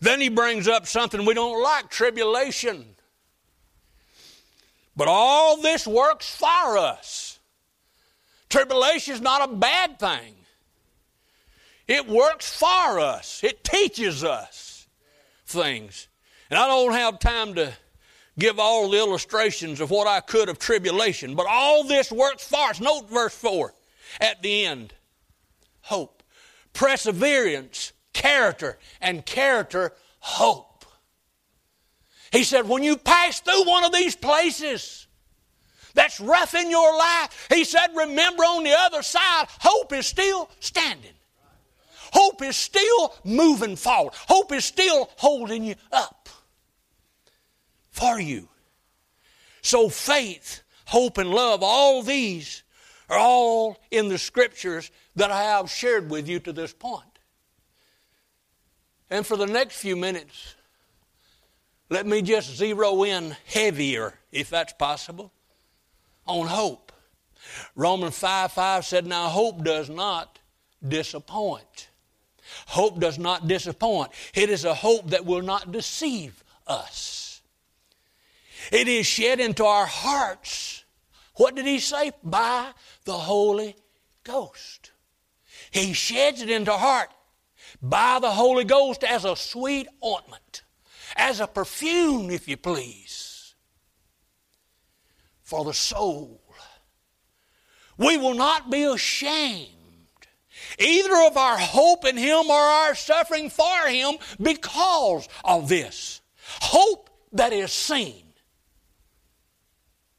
Then 0.01 0.21
he 0.21 0.29
brings 0.29 0.69
up 0.69 0.87
something 0.87 1.25
we 1.25 1.35
don't 1.35 1.63
like 1.63 1.89
tribulation. 1.89 2.95
But 4.97 5.09
all 5.09 5.61
this 5.61 5.87
works 5.87 6.35
for 6.35 6.79
us. 6.79 7.39
Tribulation 8.49 9.15
is 9.15 9.21
not 9.21 9.49
a 9.49 9.53
bad 9.53 9.99
thing, 9.99 10.35
it 11.87 12.09
works 12.09 12.57
for 12.57 13.01
us, 13.01 13.43
it 13.45 13.63
teaches 13.65 14.25
us 14.25 14.87
things. 15.47 16.09
And 16.51 16.59
I 16.59 16.67
don't 16.67 16.93
have 16.93 17.19
time 17.19 17.55
to 17.55 17.73
give 18.39 18.59
all 18.59 18.91
the 18.91 18.99
illustrations 18.99 19.81
of 19.81 19.91
what 19.91 20.07
I 20.07 20.21
could 20.21 20.49
of 20.49 20.59
tribulation, 20.59 21.35
but 21.35 21.47
all 21.49 21.85
this 21.85 22.11
works 22.11 22.47
for 22.47 22.71
us. 22.71 22.81
Note 22.81 23.09
verse 23.09 23.35
4 23.35 23.75
at 24.21 24.43
the 24.43 24.67
end 24.67 24.95
hope, 25.83 26.23
perseverance, 26.73 27.93
character, 28.13 28.79
and 29.01 29.25
character, 29.27 29.93
hope. 30.21 30.85
He 32.33 32.43
said, 32.43 32.69
when 32.69 32.83
you 32.83 32.97
pass 32.97 33.41
through 33.41 33.65
one 33.65 33.85
of 33.85 33.93
these 33.93 34.17
places 34.17 35.07
that's 35.93 36.19
rough 36.19 36.55
in 36.55 36.71
your 36.71 36.97
life, 36.97 37.49
he 37.53 37.65
said, 37.65 37.89
remember 37.95 38.43
on 38.43 38.65
the 38.65 38.75
other 38.77 39.03
side, 39.03 39.47
hope 39.61 39.93
is 39.93 40.07
still 40.07 40.51
standing. 40.59 41.13
Hope 42.15 42.43
is 42.43 42.57
still 42.57 43.13
moving 43.25 43.75
forward. 43.75 44.15
Hope 44.29 44.53
is 44.53 44.65
still 44.65 45.11
holding 45.17 45.65
you 45.65 45.75
up 45.91 46.29
for 47.91 48.21
you. 48.21 48.49
So 49.63 49.89
faith, 49.89 50.63
hope, 50.87 51.19
and 51.19 51.31
love, 51.31 51.63
all 51.65 52.03
these 52.03 52.63
are 53.11 53.19
all 53.19 53.81
in 53.91 54.09
the 54.09 54.19
scriptures 54.19 54.93
that 55.17 55.33
I 55.33 55.43
have 55.43 55.69
shared 55.69 56.09
with 56.09 56.29
you 56.29 56.39
to 56.41 56.53
this 56.53 56.73
point. 56.73 57.19
And 59.11 59.27
for 59.27 59.37
the 59.37 59.47
next 59.47 59.77
few 59.77 59.97
minutes, 59.97 60.55
let 61.91 62.07
me 62.07 62.23
just 62.23 62.55
zero 62.55 63.03
in 63.03 63.37
heavier, 63.47 64.15
if 64.31 64.51
that's 64.51 64.73
possible, 64.73 65.33
on 66.27 66.47
hope. 66.47 66.93
Romans 67.75 68.17
5 68.17 68.53
5 68.53 68.85
said, 68.85 69.05
Now 69.05 69.29
hope 69.29 69.65
does 69.65 69.91
not 69.91 70.39
disappoint. 70.87 71.89
Hope 72.67 73.01
does 73.01 73.19
not 73.19 73.49
disappoint. 73.49 74.11
It 74.35 74.51
is 74.51 74.65
a 74.65 74.75
hope 74.75 75.11
that 75.11 75.25
will 75.25 75.43
not 75.43 75.73
deceive 75.73 76.43
us. 76.67 77.43
It 78.73 78.89
is 78.89 79.07
shed 79.07 79.41
into 79.41 79.65
our 79.65 79.87
hearts. 79.87 80.85
What 81.35 81.55
did 81.55 81.67
he 81.67 81.79
say? 81.79 82.13
By 82.23 82.71
the 83.05 83.13
Holy 83.13 83.77
Ghost. 84.23 84.93
He 85.71 85.93
sheds 85.93 86.41
it 86.41 86.51
into 86.51 86.73
heart 86.73 87.11
by 87.83 88.19
the 88.21 88.31
Holy 88.31 88.65
Ghost 88.65 89.05
as 89.05 89.25
a 89.25 89.37
sweet 89.37 89.89
ointment, 90.05 90.63
as 91.17 91.41
a 91.41 91.47
perfume, 91.47 92.31
if 92.31 92.49
you 92.49 92.57
please, 92.57 93.55
for 95.43 95.65
the 95.65 95.75
soul. 95.75 96.41
We 97.97 98.17
will 98.17 98.35
not 98.35 98.71
be 98.71 98.85
ashamed 98.85 99.74
either 100.79 101.17
of 101.27 101.37
our 101.37 101.59
hope 101.59 102.05
in 102.05 102.17
Him 102.17 102.51
or 102.51 102.61
our 102.61 102.95
suffering 102.95 103.51
for 103.51 103.89
Him 103.89 104.17
because 104.41 105.29
of 105.45 105.69
this. 105.69 106.21
Hope 106.61 107.11
that 107.33 107.53
is 107.53 107.73
seen. 107.73 108.23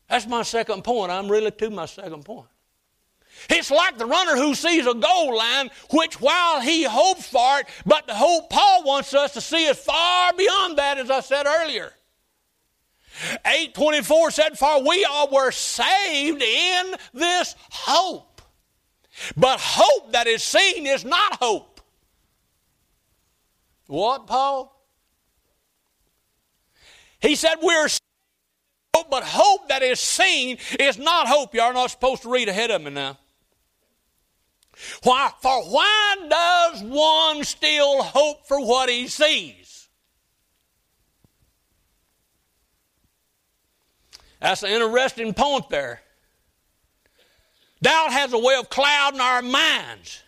That's 0.10 0.28
my 0.28 0.44
second 0.44 0.84
point. 0.84 1.12
I'm 1.12 1.30
really 1.30 1.52
to 1.52 1.70
my 1.70 1.86
second 1.86 2.26
point. 2.26 2.48
It's 3.50 3.70
like 3.70 3.98
the 3.98 4.06
runner 4.06 4.36
who 4.36 4.56
sees 4.56 4.88
a 4.88 4.94
goal 4.94 5.36
line, 5.36 5.70
which 5.91 6.22
while 6.22 6.62
he 6.62 6.84
hopes 6.84 7.28
for 7.28 7.60
it, 7.60 7.68
but 7.86 8.08
the 8.08 8.15
hope 8.15 8.50
Paul 8.50 8.84
wants 8.84 9.13
us 9.13 9.34
to 9.34 9.41
see 9.41 9.65
is 9.65 9.78
far 9.78 10.34
beyond 10.34 10.78
that, 10.78 10.98
as 10.98 11.10
I 11.12 11.20
said 11.20 11.46
earlier. 11.46 11.91
824 13.46 14.32
said, 14.32 14.58
For 14.58 14.84
we 14.84 15.06
all 15.06 15.32
were 15.32 15.52
saved 15.52 16.41
in 16.41 16.96
this 17.13 17.56
hope. 17.70 18.35
But 19.38 19.60
hope 19.60 20.12
that 20.12 20.28
is 20.28 20.43
seen 20.43 20.86
is 20.86 21.06
not 21.06 21.38
hope. 21.41 21.82
What, 23.88 24.28
Paul? 24.28 24.71
He 27.19 27.36
said, 27.36 27.56
We're 27.62 27.88
hope, 28.95 29.10
but 29.10 29.23
hope 29.23 29.69
that 29.69 29.84
is 29.84 29.99
seen 29.99 30.58
is 30.80 30.97
not 30.97 31.28
hope. 31.28 31.54
You 31.54 31.62
are 31.62 31.73
not 31.73 31.91
supposed 31.91 32.23
to 32.23 32.30
read 32.30 32.49
ahead 32.49 32.71
of 32.71 32.82
me 32.82 32.91
now. 32.91 33.17
Why? 35.04 35.32
For 35.41 35.63
why 35.63 36.15
does 36.30 36.84
one 36.84 37.43
still 37.43 38.04
hope 38.04 38.47
for 38.47 38.60
what 38.60 38.89
he 38.89 39.08
sees? 39.08 39.88
That's 44.41 44.63
an 44.63 44.69
interesting 44.69 45.34
point 45.34 45.69
there. 45.69 46.01
Doubt 47.86 48.13
has 48.13 48.34
a 48.34 48.39
way 48.39 48.56
of 48.56 48.67
clouding 48.67 49.21
our 49.21 49.43
minds, 49.43 50.24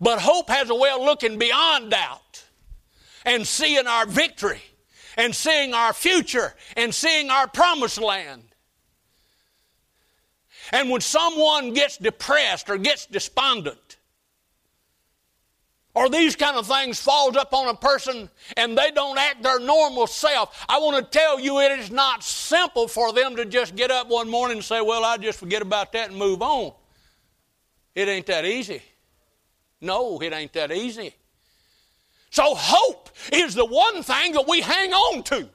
but 0.00 0.18
hope 0.18 0.48
has 0.48 0.70
a 0.70 0.74
way 0.74 0.88
of 0.88 1.02
looking 1.02 1.38
beyond 1.38 1.90
doubt 1.90 2.42
and 3.26 3.46
seeing 3.46 3.86
our 3.86 4.06
victory 4.06 4.62
and 5.18 5.36
seeing 5.36 5.74
our 5.74 5.92
future 5.92 6.54
and 6.74 6.94
seeing 6.94 7.28
our 7.28 7.48
promised 7.48 8.00
land. 8.00 8.44
And 10.72 10.88
when 10.88 11.02
someone 11.02 11.74
gets 11.74 11.98
depressed 11.98 12.70
or 12.70 12.78
gets 12.78 13.04
despondent, 13.04 13.98
or 15.92 16.08
these 16.08 16.34
kind 16.34 16.56
of 16.56 16.66
things 16.66 16.98
falls 16.98 17.36
up 17.36 17.52
on 17.52 17.68
a 17.68 17.74
person 17.74 18.30
and 18.56 18.76
they 18.76 18.90
don't 18.90 19.18
act 19.18 19.42
their 19.42 19.60
normal 19.60 20.06
self, 20.06 20.64
I 20.66 20.78
want 20.78 20.96
to 20.96 21.18
tell 21.18 21.38
you 21.38 21.60
it 21.60 21.78
is 21.78 21.90
not 21.90 22.24
simple 22.24 22.88
for 22.88 23.12
them 23.12 23.36
to 23.36 23.44
just 23.44 23.76
get 23.76 23.90
up 23.90 24.08
one 24.08 24.30
morning 24.30 24.56
and 24.56 24.64
say, 24.64 24.80
Well, 24.80 25.04
I 25.04 25.18
just 25.18 25.38
forget 25.38 25.60
about 25.60 25.92
that 25.92 26.08
and 26.08 26.18
move 26.18 26.40
on. 26.40 26.72
It 27.96 28.08
ain't 28.08 28.26
that 28.26 28.44
easy. 28.44 28.82
No, 29.80 30.20
it 30.20 30.32
ain't 30.32 30.52
that 30.52 30.70
easy. 30.70 31.14
So, 32.30 32.54
hope 32.54 33.08
is 33.32 33.54
the 33.54 33.64
one 33.64 34.02
thing 34.02 34.32
that 34.32 34.46
we 34.46 34.60
hang 34.60 34.92
on 34.92 35.22
to. 35.24 35.48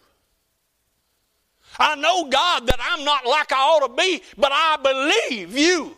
I 1.78 1.96
know, 1.96 2.28
God, 2.28 2.66
that 2.66 2.80
I'm 2.82 3.06
not 3.06 3.28
like 3.28 3.52
I 3.52 3.58
ought 3.58 3.88
to 3.88 3.94
be, 3.94 4.24
but 4.38 4.52
I 4.52 4.78
believe 4.82 5.56
you. 5.56 5.96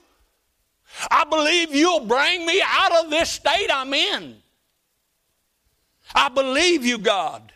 I 1.09 1.23
believe 1.23 1.73
you'll 1.73 2.05
bring 2.05 2.45
me 2.45 2.61
out 2.61 3.05
of 3.05 3.09
this 3.09 3.29
state 3.29 3.69
I'm 3.71 3.93
in. 3.93 4.35
I 6.13 6.27
believe 6.27 6.85
you, 6.85 6.97
God. 6.97 7.53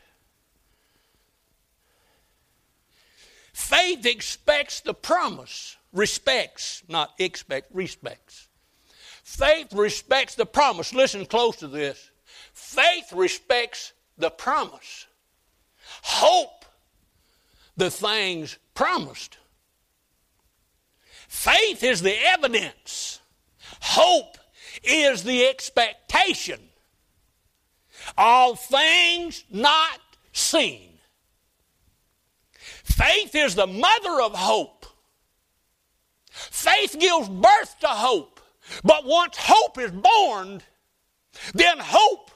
Faith 3.52 4.06
expects 4.06 4.80
the 4.80 4.94
promise, 4.94 5.76
respects, 5.92 6.84
not 6.88 7.14
expect, 7.20 7.70
respects. 7.74 8.47
Faith 9.28 9.74
respects 9.74 10.36
the 10.36 10.46
promise. 10.46 10.94
Listen 10.94 11.26
close 11.26 11.58
to 11.58 11.68
this. 11.68 12.12
Faith 12.54 13.12
respects 13.12 13.92
the 14.18 14.30
promise. 14.30 15.06
Hope 16.02 16.64
the 17.76 17.92
things 17.92 18.58
promised. 18.74 19.38
Faith 21.28 21.84
is 21.84 22.02
the 22.02 22.16
evidence. 22.26 23.20
Hope 23.82 24.38
is 24.82 25.26
the 25.26 25.46
expectation. 25.46 26.62
All 28.18 28.56
things 28.56 29.44
not 29.52 30.00
seen. 30.32 31.00
Faith 32.54 33.36
is 33.36 33.56
the 33.56 33.68
mother 33.68 34.22
of 34.22 34.34
hope. 34.34 34.86
faith 36.32 36.96
gives 36.98 37.28
birth 37.28 37.76
to 37.82 37.88
hope. 37.88 38.38
But 38.84 39.06
once 39.06 39.38
hope 39.38 39.78
is 39.78 39.92
born, 39.92 40.62
then 41.54 41.78
hope 41.80 42.32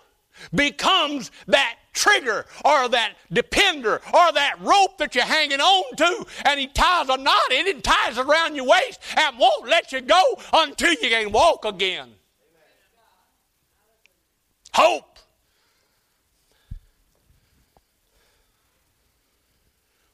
becomes 0.54 1.32
that 1.48 1.78
trigger 1.94 2.46
or 2.64 2.88
that 2.90 3.14
depender 3.32 3.96
or 4.14 4.32
that 4.32 4.56
rope 4.62 4.98
that 4.98 5.14
you're 5.14 5.26
hanging 5.26 5.60
on 5.60 5.96
to 5.98 6.26
and 6.46 6.60
he 6.60 6.68
ties 6.68 7.10
a 7.10 7.18
knot 7.18 7.52
in 7.52 7.68
it 7.68 7.84
ties 7.84 8.18
it 8.18 8.26
around 8.26 8.56
your 8.56 8.66
waist 8.66 9.00
and 9.18 9.38
won't 9.38 9.68
let 9.68 9.92
you 9.92 10.00
go 10.02 10.22
until 10.54 10.92
you 10.92 11.10
can 11.10 11.32
walk 11.32 11.66
again. 11.66 12.10
Hope. 14.74 15.11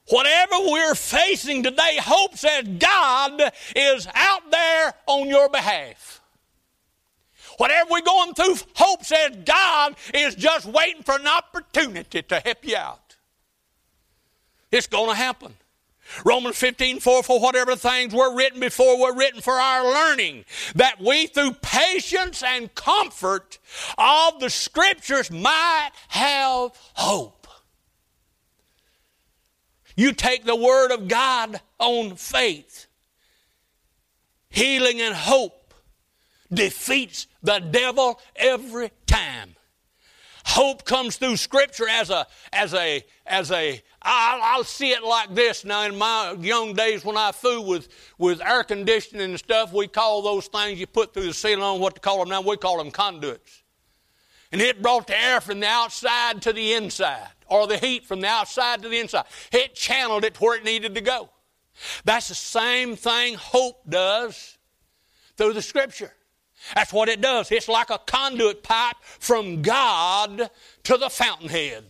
Whatever 0.10 0.55
we're 0.68 0.95
facing 0.95 1.64
today, 1.64 1.97
hope 2.01 2.38
says 2.38 2.66
God 2.80 3.41
is 3.76 4.08
out 4.14 4.51
there 4.51 4.93
on 5.05 5.28
your 5.28 5.49
behalf. 5.49 6.22
Whatever 7.58 7.89
we're 7.91 8.01
going 8.01 8.34
through, 8.34 8.55
hope 8.76 9.03
says 9.03 9.36
God 9.43 9.95
is 10.14 10.36
just 10.36 10.66
waiting 10.66 11.03
for 11.03 11.16
an 11.16 11.28
opportunity 11.28 12.22
to 12.22 12.39
help 12.39 12.66
you 12.66 12.78
out. 12.78 13.16
It's 14.72 14.88
going 14.88 15.10
to 15.10 15.16
happen. 15.16 15.55
Romans 16.24 16.58
15, 16.58 16.99
4, 16.99 17.24
for 17.24 17.39
whatever 17.39 17.76
things 17.76 18.14
were 18.14 18.34
written 18.34 18.60
before 18.62 18.99
were 18.99 19.14
written 19.14 19.41
for 19.41 19.53
our 19.53 19.84
learning, 19.84 20.45
that 20.76 21.01
we 21.01 21.28
through 21.28 21.51
patience 21.62 22.43
and 22.43 22.74
comfort 22.76 23.60
of 23.97 24.39
the 24.39 24.49
scriptures 24.49 25.30
might 25.30 25.89
have 26.08 26.72
hope. 26.93 27.37
You 29.98 30.14
take 30.14 30.45
the 30.45 30.56
word 30.56 30.91
of 30.91 31.08
God 31.08 31.60
on 31.80 32.16
faith. 32.16 32.86
Healing 34.50 35.02
and 35.02 35.14
hope 35.14 35.74
defeats 36.54 37.28
the 37.41 37.60
devil 37.60 38.20
every 38.36 38.91
time. 39.08 39.56
Hope 40.45 40.86
comes 40.86 41.18
through 41.18 41.36
Scripture 41.36 41.89
as 41.89 42.10
a 42.10 42.26
as 42.54 42.74
a 42.74 43.04
as 43.26 43.52
a 43.52 43.82
I'll, 44.02 44.41
I'll 44.41 44.64
see 44.64 44.91
it 44.91 45.04
like 45.04 45.36
this 45.36 45.66
now. 45.66 45.82
In 45.82 45.98
my 45.98 46.36
young 46.39 46.74
days, 46.74 47.04
when 47.04 47.18
I 47.18 47.34
flew 47.34 47.62
with 47.62 47.89
with 48.18 48.39
air 48.41 48.64
conditioning 48.64 49.32
and 49.32 49.39
stuff, 49.39 49.74
we 49.74 49.88
call 49.88 50.22
those 50.22 50.48
things 50.48 50.80
you 50.80 50.88
put 50.88 51.14
through 51.14 51.26
the 51.26 51.34
ceiling 51.34 51.64
on 51.64 51.82
what 51.82 51.95
to 51.95 52.02
call 52.02 52.20
them 52.20 52.30
now. 52.30 52.41
We 52.41 52.56
call 52.56 52.78
them 52.78 52.91
conduits, 52.91 53.64
and 54.52 54.62
it 54.62 54.82
brought 54.82 55.08
the 55.08 55.22
air 55.22 55.41
from 55.41 55.60
the 55.60 55.68
outside 55.68 56.41
to 56.43 56.54
the 56.54 56.74
inside, 56.74 57.28
or 57.48 57.68
the 57.68 57.78
heat 57.78 58.06
from 58.06 58.22
the 58.22 58.28
outside 58.28 58.82
to 58.84 58.89
the 58.89 59.00
inside. 59.00 59.26
It 59.52 59.76
channeled 59.76 60.24
it 60.24 60.39
where 60.39 60.58
it 60.58 60.64
needed 60.64 60.95
to 60.95 61.02
go. 61.02 61.30
That's 62.06 62.30
the 62.30 62.36
same 62.36 62.95
thing 62.95 63.36
hope 63.36 63.82
does 63.88 64.58
through 65.36 65.54
the 65.54 65.62
Scripture. 65.62 66.14
That's 66.76 66.91
what 66.91 67.08
it 67.08 67.22
does. 67.22 67.52
It's 67.52 67.68
like 67.68 67.89
a 67.89 68.00
conduit 68.00 68.64
pipe 68.64 68.95
from 69.02 69.62
God 69.62 70.50
to 70.84 70.98
the 70.98 71.10
fountainhead. 71.10 71.86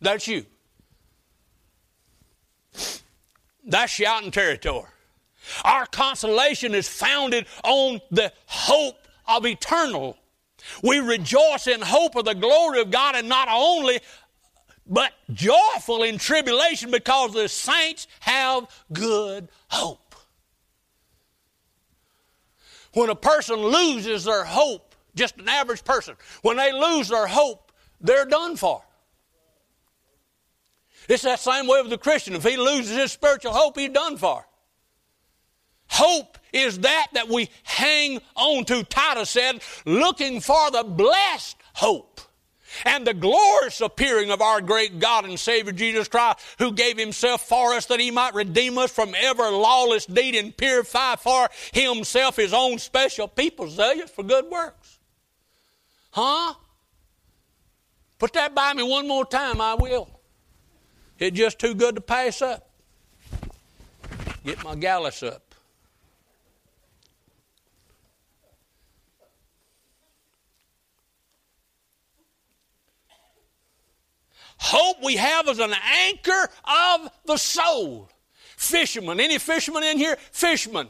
That's 0.00 0.26
you. 0.26 0.46
That's 3.64 3.92
shouting 3.92 4.30
territory. 4.30 4.88
Our 5.64 5.86
consolation 5.86 6.74
is 6.74 6.88
founded 6.88 7.46
on 7.64 8.00
the 8.10 8.32
hope 8.46 9.06
of 9.28 9.46
eternal. 9.46 10.16
We 10.82 10.98
rejoice 10.98 11.66
in 11.66 11.80
hope 11.80 12.16
of 12.16 12.24
the 12.24 12.34
glory 12.34 12.80
of 12.80 12.90
God, 12.90 13.14
and 13.14 13.28
not 13.28 13.48
only, 13.50 14.00
but 14.86 15.12
joyful 15.32 16.02
in 16.02 16.18
tribulation 16.18 16.90
because 16.90 17.32
the 17.32 17.48
saints 17.48 18.06
have 18.20 18.68
good 18.92 19.48
hope. 19.68 20.14
When 22.94 23.08
a 23.08 23.14
person 23.14 23.56
loses 23.56 24.24
their 24.24 24.44
hope, 24.44 24.94
just 25.14 25.38
an 25.38 25.48
average 25.48 25.84
person, 25.84 26.16
when 26.42 26.56
they 26.56 26.72
lose 26.72 27.08
their 27.08 27.26
hope, 27.26 27.72
they're 28.00 28.26
done 28.26 28.56
for. 28.56 28.82
It's 31.08 31.22
that 31.22 31.40
same 31.40 31.66
way 31.66 31.80
with 31.80 31.90
the 31.90 31.98
Christian. 31.98 32.34
If 32.34 32.44
he 32.44 32.56
loses 32.56 32.96
his 32.96 33.12
spiritual 33.12 33.52
hope, 33.52 33.78
he's 33.78 33.90
done 33.90 34.16
for. 34.16 34.46
Hope 35.92 36.38
is 36.54 36.78
that 36.78 37.08
that 37.12 37.28
we 37.28 37.50
hang 37.64 38.18
on 38.34 38.64
to, 38.64 38.82
Titus 38.82 39.28
said, 39.28 39.62
looking 39.84 40.40
for 40.40 40.70
the 40.70 40.84
blessed 40.84 41.58
hope 41.74 42.22
and 42.86 43.06
the 43.06 43.12
glorious 43.12 43.82
appearing 43.82 44.30
of 44.30 44.40
our 44.40 44.62
great 44.62 44.98
God 44.98 45.26
and 45.26 45.38
Savior 45.38 45.70
Jesus 45.74 46.08
Christ, 46.08 46.38
who 46.58 46.72
gave 46.72 46.96
himself 46.96 47.46
for 47.46 47.74
us 47.74 47.84
that 47.86 48.00
he 48.00 48.10
might 48.10 48.32
redeem 48.32 48.78
us 48.78 48.90
from 48.90 49.14
every 49.14 49.50
lawless 49.50 50.06
deed 50.06 50.34
and 50.34 50.56
purify 50.56 51.16
for 51.16 51.50
himself 51.74 52.36
his 52.36 52.54
own 52.54 52.78
special 52.78 53.28
people, 53.28 53.68
zealous 53.68 54.10
for 54.10 54.22
good 54.22 54.46
works. 54.50 54.98
Huh? 56.12 56.54
Put 58.18 58.32
that 58.32 58.54
by 58.54 58.72
me 58.72 58.82
one 58.82 59.06
more 59.06 59.26
time, 59.26 59.60
I 59.60 59.74
will. 59.74 60.08
It's 61.18 61.36
just 61.36 61.58
too 61.58 61.74
good 61.74 61.96
to 61.96 62.00
pass 62.00 62.40
up. 62.40 62.70
Get 64.42 64.64
my 64.64 64.74
gallus 64.74 65.22
up. 65.22 65.51
Hope 74.58 75.02
we 75.02 75.16
have 75.16 75.48
as 75.48 75.58
an 75.58 75.74
anchor 76.06 76.48
of 76.64 77.10
the 77.26 77.36
soul. 77.36 78.08
Fishermen, 78.56 79.20
any 79.20 79.38
fishermen 79.38 79.82
in 79.82 79.98
here? 79.98 80.16
Fishermen. 80.30 80.88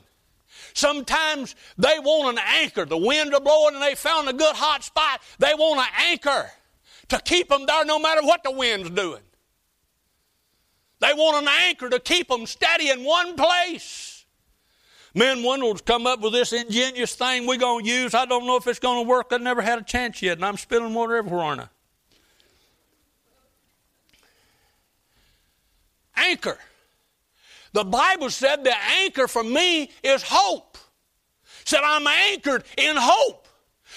Sometimes 0.74 1.54
they 1.78 1.98
want 1.98 2.38
an 2.38 2.44
anchor. 2.46 2.84
The 2.84 2.96
wind 2.96 3.34
are 3.34 3.40
blowing 3.40 3.74
and 3.74 3.82
they 3.82 3.94
found 3.94 4.28
a 4.28 4.32
good 4.32 4.54
hot 4.54 4.84
spot. 4.84 5.20
They 5.38 5.54
want 5.54 5.80
an 5.80 5.94
anchor 6.10 6.50
to 7.08 7.18
keep 7.18 7.48
them 7.48 7.66
there 7.66 7.84
no 7.84 7.98
matter 7.98 8.22
what 8.22 8.42
the 8.42 8.50
wind's 8.50 8.90
doing. 8.90 9.22
They 11.00 11.12
want 11.14 11.42
an 11.42 11.52
anchor 11.66 11.90
to 11.90 11.98
keep 11.98 12.28
them 12.28 12.46
steady 12.46 12.88
in 12.90 13.04
one 13.04 13.36
place. 13.36 14.24
Men 15.14 15.42
Wendell's 15.42 15.82
come 15.82 16.06
up 16.06 16.20
with 16.20 16.32
this 16.32 16.52
ingenious 16.52 17.14
thing 17.14 17.46
we're 17.46 17.58
going 17.58 17.84
to 17.84 17.90
use. 17.90 18.14
I 18.14 18.24
don't 18.24 18.46
know 18.46 18.56
if 18.56 18.66
it's 18.66 18.78
going 18.78 19.04
to 19.04 19.08
work. 19.08 19.26
I've 19.30 19.42
never 19.42 19.60
had 19.60 19.78
a 19.78 19.82
chance 19.82 20.22
yet, 20.22 20.38
and 20.38 20.44
I'm 20.44 20.56
spilling 20.56 20.94
water 20.94 21.16
everywhere, 21.16 21.44
aren't 21.44 21.60
I? 21.62 21.68
Anchor. 26.22 26.58
The 27.72 27.84
Bible 27.84 28.30
said 28.30 28.64
the 28.64 28.76
anchor 29.00 29.26
for 29.26 29.42
me 29.42 29.90
is 30.02 30.22
hope. 30.22 30.76
Said 31.64 31.80
I'm 31.84 32.06
anchored 32.06 32.64
in 32.76 32.96
hope. 32.98 33.48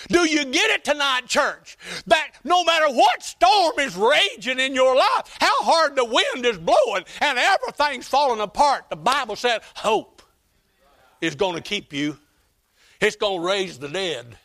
Do 0.10 0.28
you 0.28 0.46
get 0.46 0.70
it 0.72 0.84
tonight, 0.84 1.26
church? 1.28 1.78
That 2.08 2.32
no 2.44 2.64
matter 2.64 2.94
what 2.94 3.24
storm 3.24 3.74
is 3.80 3.96
raging 3.96 4.60
in 4.60 4.76
your 4.76 4.96
life, 4.96 5.38
how 5.40 5.64
hard 5.64 5.96
the 5.96 6.06
wind 6.06 6.46
is 6.46 6.58
blowing, 6.58 7.06
and 7.22 7.40
everything's 7.40 8.08
falling 8.08 8.42
apart, 8.42 8.90
the 8.90 8.98
Bible 8.98 9.36
said 9.36 9.62
hope 9.76 10.22
is 11.22 11.36
going 11.36 11.56
to 11.56 11.62
keep 11.62 11.94
you. 11.94 12.18
It's 13.02 13.16
going 13.16 13.42
to 13.42 13.48
raise 13.48 13.80
the 13.80 13.90
dead. 13.90 14.38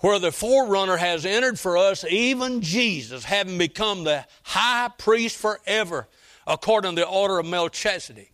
Where 0.00 0.18
the 0.18 0.32
forerunner 0.32 0.96
has 0.96 1.26
entered 1.26 1.58
for 1.58 1.76
us, 1.76 2.04
even 2.04 2.62
Jesus, 2.62 3.24
having 3.24 3.58
become 3.58 4.04
the 4.04 4.26
high 4.42 4.90
priest 4.98 5.36
forever, 5.36 6.08
according 6.46 6.96
to 6.96 7.02
the 7.02 7.08
order 7.08 7.38
of 7.38 7.46
Melchizedek. 7.46 8.32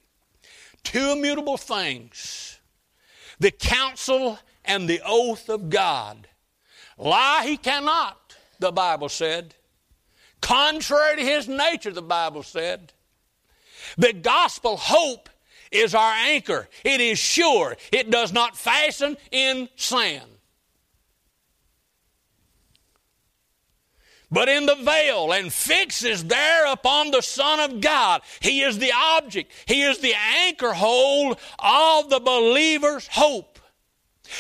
Two 0.83 1.11
immutable 1.11 1.57
things 1.57 2.59
the 3.39 3.51
counsel 3.51 4.39
and 4.65 4.89
the 4.89 5.03
oath 5.05 5.49
of 5.49 5.69
God. 5.69 6.29
Lie 6.97 7.45
he 7.47 7.57
cannot, 7.57 8.37
the 8.59 8.73
Bible 8.73 9.09
said. 9.09 9.55
Contrary 10.41 11.17
to 11.17 11.23
his 11.23 11.49
nature, 11.49 11.93
the 11.93 12.01
Bible 12.03 12.43
said. 12.43 12.93
The 13.99 14.13
gospel 14.13 14.77
hope 14.77 15.29
is 15.71 15.95
our 15.95 16.13
anchor. 16.13 16.69
It 16.85 17.01
is 17.01 17.19
sure. 17.19 17.77
It 17.93 18.11
does 18.11 18.33
not 18.33 18.57
fasten 18.57 19.17
in 19.31 19.69
sand. 19.77 20.36
But 24.37 24.51
in 24.51 24.67
the 24.67 24.75
veil 24.75 25.33
and 25.33 25.51
fixes 25.51 26.23
there 26.25 26.71
upon 26.71 27.11
the 27.11 27.23
Son 27.23 27.59
of 27.59 27.81
God. 27.81 28.21
He 28.41 28.61
is 28.61 28.79
the 28.79 28.93
object, 28.95 29.51
He 29.65 29.81
is 29.81 29.97
the 30.01 30.13
anchor 30.15 30.75
hold 30.75 31.39
of 31.59 32.11
the 32.11 32.21
believer's 32.21 33.07
hope. 33.07 33.59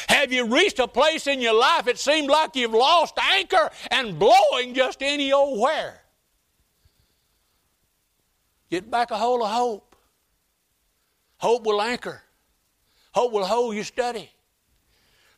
Have 0.09 0.35
you 0.35 0.45
reached 0.55 0.81
a 0.81 0.87
place 0.87 1.27
in 1.27 1.41
your 1.41 1.55
life 1.55 1.87
it 1.87 1.99
seemed 1.99 2.29
like 2.29 2.55
you've 2.57 2.75
lost 2.75 3.17
anchor 3.19 3.71
and 3.91 4.19
blowing 4.19 4.75
just 4.75 5.03
any 5.03 5.33
old 5.33 5.59
where? 5.59 6.03
Get 8.69 8.91
back 8.91 9.11
a 9.11 9.17
hold 9.17 9.41
of 9.41 9.49
hope. 9.49 9.97
Hope 11.39 11.65
will 11.65 11.81
anchor. 11.81 12.21
Hope 13.15 13.33
will 13.33 13.47
hold 13.47 13.75
you 13.75 13.83
steady. 13.83 14.29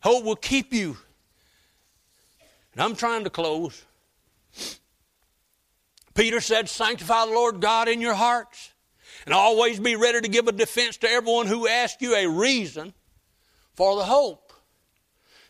Hope 0.00 0.24
will 0.24 0.34
keep 0.34 0.72
you. 0.72 0.96
And 2.72 2.82
I'm 2.82 2.96
trying 2.96 3.22
to 3.22 3.30
close. 3.30 3.84
Peter 6.18 6.40
said, 6.40 6.68
Sanctify 6.68 7.26
the 7.26 7.32
Lord 7.32 7.60
God 7.60 7.86
in 7.86 8.00
your 8.00 8.14
hearts 8.14 8.72
And 9.24 9.32
always 9.32 9.78
be 9.78 9.94
ready 9.94 10.20
to 10.20 10.28
give 10.28 10.48
a 10.48 10.52
defense 10.52 10.96
to 10.98 11.08
everyone 11.08 11.46
who 11.46 11.68
asks 11.68 12.02
you 12.02 12.14
a 12.14 12.26
reason 12.28 12.92
for 13.74 13.96
the 13.96 14.04
hope 14.04 14.52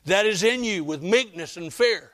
that 0.04 0.26
is 0.26 0.42
in 0.42 0.62
you 0.62 0.84
with 0.84 1.02
meekness 1.02 1.56
and 1.56 1.72
fear. 1.72 2.10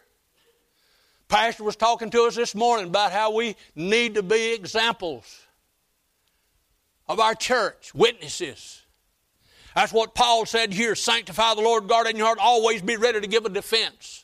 Pastor 1.27 1.65
was 1.65 1.75
talking 1.75 2.11
to 2.11 2.23
us 2.25 2.37
this 2.37 2.55
morning 2.55 2.87
about 2.87 3.11
how 3.11 3.35
we 3.35 3.57
need 3.75 4.15
to 4.15 4.23
be 4.23 4.53
examples 4.53 5.43
of 7.09 7.19
our 7.19 7.35
church, 7.35 7.93
witnesses. 7.93 8.83
That's 9.75 9.93
what 9.93 10.15
Paul 10.15 10.47
said 10.47 10.73
here 10.73 10.95
sanctify 10.95 11.55
the 11.55 11.61
Lord, 11.61 11.89
guard 11.89 12.07
in 12.07 12.17
your 12.17 12.27
heart, 12.27 12.39
always 12.41 12.83
be 12.83 12.97
ready 12.97 13.21
to 13.21 13.27
give 13.27 13.45
a 13.45 13.49
defense. 13.49 14.24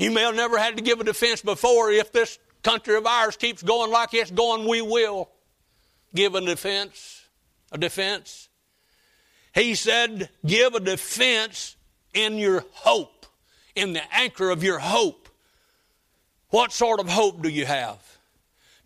You 0.00 0.10
may 0.10 0.22
have 0.22 0.34
never 0.34 0.56
had 0.56 0.78
to 0.78 0.82
give 0.82 0.98
a 0.98 1.04
defense 1.04 1.42
before. 1.42 1.90
If 1.90 2.10
this 2.10 2.38
country 2.62 2.96
of 2.96 3.04
ours 3.04 3.36
keeps 3.36 3.62
going 3.62 3.90
like 3.90 4.14
it's 4.14 4.30
going, 4.30 4.66
we 4.66 4.80
will 4.80 5.28
give 6.14 6.34
a 6.34 6.40
defense. 6.40 7.26
A 7.70 7.76
defense. 7.76 8.48
He 9.54 9.74
said, 9.74 10.30
give 10.46 10.74
a 10.74 10.80
defense 10.80 11.76
in 12.14 12.38
your 12.38 12.64
hope, 12.72 13.26
in 13.74 13.92
the 13.92 14.00
anchor 14.14 14.48
of 14.48 14.64
your 14.64 14.78
hope. 14.78 15.28
What 16.48 16.72
sort 16.72 16.98
of 16.98 17.06
hope 17.06 17.42
do 17.42 17.50
you 17.50 17.66
have? 17.66 17.98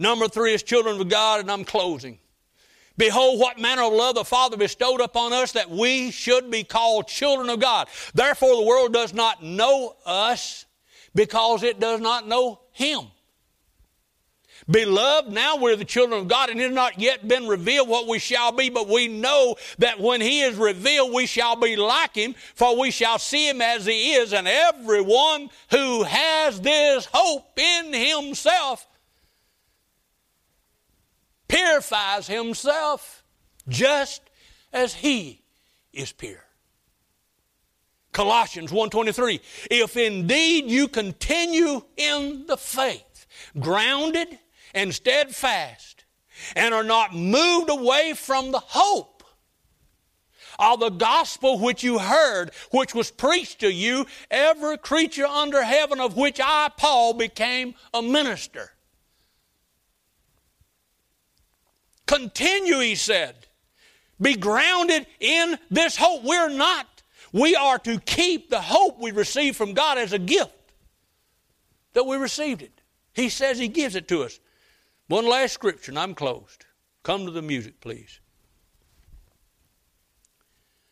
Number 0.00 0.26
three 0.26 0.52
is 0.52 0.64
children 0.64 1.00
of 1.00 1.08
God, 1.08 1.38
and 1.38 1.50
I'm 1.50 1.64
closing. 1.64 2.18
Behold, 2.98 3.38
what 3.38 3.60
manner 3.60 3.82
of 3.82 3.92
love 3.92 4.16
the 4.16 4.24
Father 4.24 4.56
bestowed 4.56 5.00
upon 5.00 5.32
us 5.32 5.52
that 5.52 5.70
we 5.70 6.10
should 6.10 6.50
be 6.50 6.64
called 6.64 7.06
children 7.06 7.50
of 7.50 7.60
God. 7.60 7.86
Therefore, 8.14 8.56
the 8.56 8.66
world 8.66 8.92
does 8.92 9.14
not 9.14 9.44
know 9.44 9.94
us 10.04 10.66
because 11.14 11.62
it 11.62 11.80
does 11.80 12.00
not 12.00 12.26
know 12.26 12.60
Him. 12.72 13.00
Beloved, 14.70 15.30
now 15.30 15.56
we're 15.56 15.76
the 15.76 15.84
children 15.84 16.20
of 16.20 16.28
God, 16.28 16.48
and 16.48 16.58
it 16.58 16.64
has 16.64 16.72
not 16.72 16.98
yet 16.98 17.26
been 17.28 17.46
revealed 17.46 17.88
what 17.88 18.08
we 18.08 18.18
shall 18.18 18.50
be, 18.50 18.70
but 18.70 18.88
we 18.88 19.08
know 19.08 19.56
that 19.78 20.00
when 20.00 20.20
He 20.20 20.40
is 20.40 20.56
revealed, 20.56 21.12
we 21.12 21.26
shall 21.26 21.56
be 21.56 21.76
like 21.76 22.14
Him, 22.14 22.34
for 22.54 22.78
we 22.78 22.90
shall 22.90 23.18
see 23.18 23.48
Him 23.48 23.60
as 23.60 23.84
He 23.84 24.14
is, 24.14 24.32
and 24.32 24.48
everyone 24.48 25.50
who 25.70 26.04
has 26.04 26.60
this 26.60 27.06
hope 27.12 27.58
in 27.58 27.92
Himself 27.92 28.86
purifies 31.54 32.26
himself 32.26 33.22
just 33.68 34.22
as 34.72 34.94
he 34.94 35.42
is 35.92 36.12
pure. 36.12 36.44
Colossians 38.14 38.70
1:23 38.70 39.40
If 39.70 39.96
indeed 39.98 40.70
you 40.70 40.88
continue 40.88 41.82
in 41.98 42.46
the 42.46 42.56
faith, 42.56 43.26
grounded 43.60 44.38
and 44.72 44.94
steadfast, 44.94 46.04
and 46.56 46.72
are 46.72 46.84
not 46.84 47.14
moved 47.14 47.68
away 47.68 48.14
from 48.14 48.52
the 48.52 48.60
hope 48.60 49.24
of 50.58 50.78
the 50.80 50.90
gospel 50.90 51.58
which 51.58 51.82
you 51.82 51.98
heard, 51.98 52.52
which 52.70 52.94
was 52.94 53.10
preached 53.10 53.58
to 53.60 53.72
you, 53.72 54.06
every 54.30 54.78
creature 54.78 55.26
under 55.26 55.62
heaven 55.64 56.00
of 56.00 56.16
which 56.16 56.40
I, 56.40 56.70
Paul, 56.76 57.14
became 57.14 57.74
a 57.92 58.00
minister. 58.00 58.70
Continue, 62.06 62.78
he 62.78 62.94
said. 62.94 63.34
Be 64.20 64.36
grounded 64.36 65.06
in 65.18 65.58
this 65.70 65.96
hope. 65.96 66.22
We're 66.22 66.50
not. 66.50 66.93
We 67.35 67.57
are 67.57 67.80
to 67.80 67.99
keep 67.99 68.49
the 68.49 68.61
hope 68.61 69.01
we 69.01 69.11
receive 69.11 69.57
from 69.57 69.74
God 69.74 69.99
as 69.99 70.12
a 70.12 70.20
gift 70.20 70.55
that 71.93 72.07
we 72.07 72.16
received 72.16 72.62
it. 72.62 72.80
He 73.12 73.28
says 73.28 73.59
He 73.59 73.66
gives 73.66 73.97
it 73.97 74.07
to 74.07 74.22
us. 74.22 74.39
One 75.09 75.26
last 75.26 75.53
scripture, 75.53 75.91
and 75.91 75.99
I'm 75.99 76.14
closed. 76.14 76.64
Come 77.03 77.26
to 77.26 77.32
the 77.32 77.43
music, 77.43 77.80
please. 77.80 78.20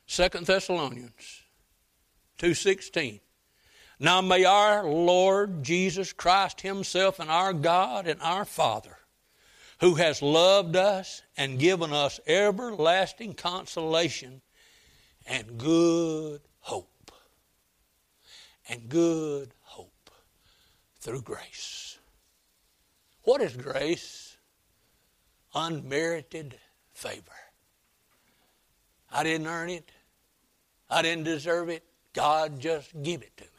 Second 0.08 0.46
Thessalonians 0.46 1.42
2.16. 2.40 3.20
Now 4.00 4.20
may 4.20 4.44
our 4.44 4.84
Lord 4.84 5.62
Jesus 5.62 6.12
Christ 6.12 6.62
Himself 6.62 7.20
and 7.20 7.30
our 7.30 7.52
God 7.52 8.08
and 8.08 8.20
our 8.20 8.44
Father 8.44 8.98
who 9.78 9.94
has 9.94 10.20
loved 10.20 10.74
us 10.74 11.22
and 11.36 11.60
given 11.60 11.92
us 11.92 12.18
everlasting 12.26 13.34
consolation 13.34 14.42
and 15.26 15.58
good 15.58 16.40
hope. 16.60 16.88
And 18.68 18.88
good 18.88 19.52
hope 19.62 20.10
through 21.00 21.22
grace. 21.22 21.98
What 23.24 23.40
is 23.40 23.56
grace? 23.56 24.36
Unmerited 25.54 26.58
favor. 26.92 27.22
I 29.10 29.22
didn't 29.22 29.46
earn 29.46 29.68
it. 29.68 29.90
I 30.88 31.02
didn't 31.02 31.24
deserve 31.24 31.68
it. 31.68 31.84
God 32.12 32.60
just 32.60 32.90
gave 33.02 33.22
it 33.22 33.36
to 33.36 33.44
me. 33.44 33.50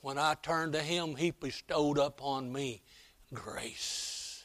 When 0.00 0.18
I 0.18 0.34
turned 0.34 0.74
to 0.74 0.82
Him, 0.82 1.16
He 1.16 1.32
bestowed 1.32 1.98
upon 1.98 2.52
me 2.52 2.82
grace. 3.34 4.44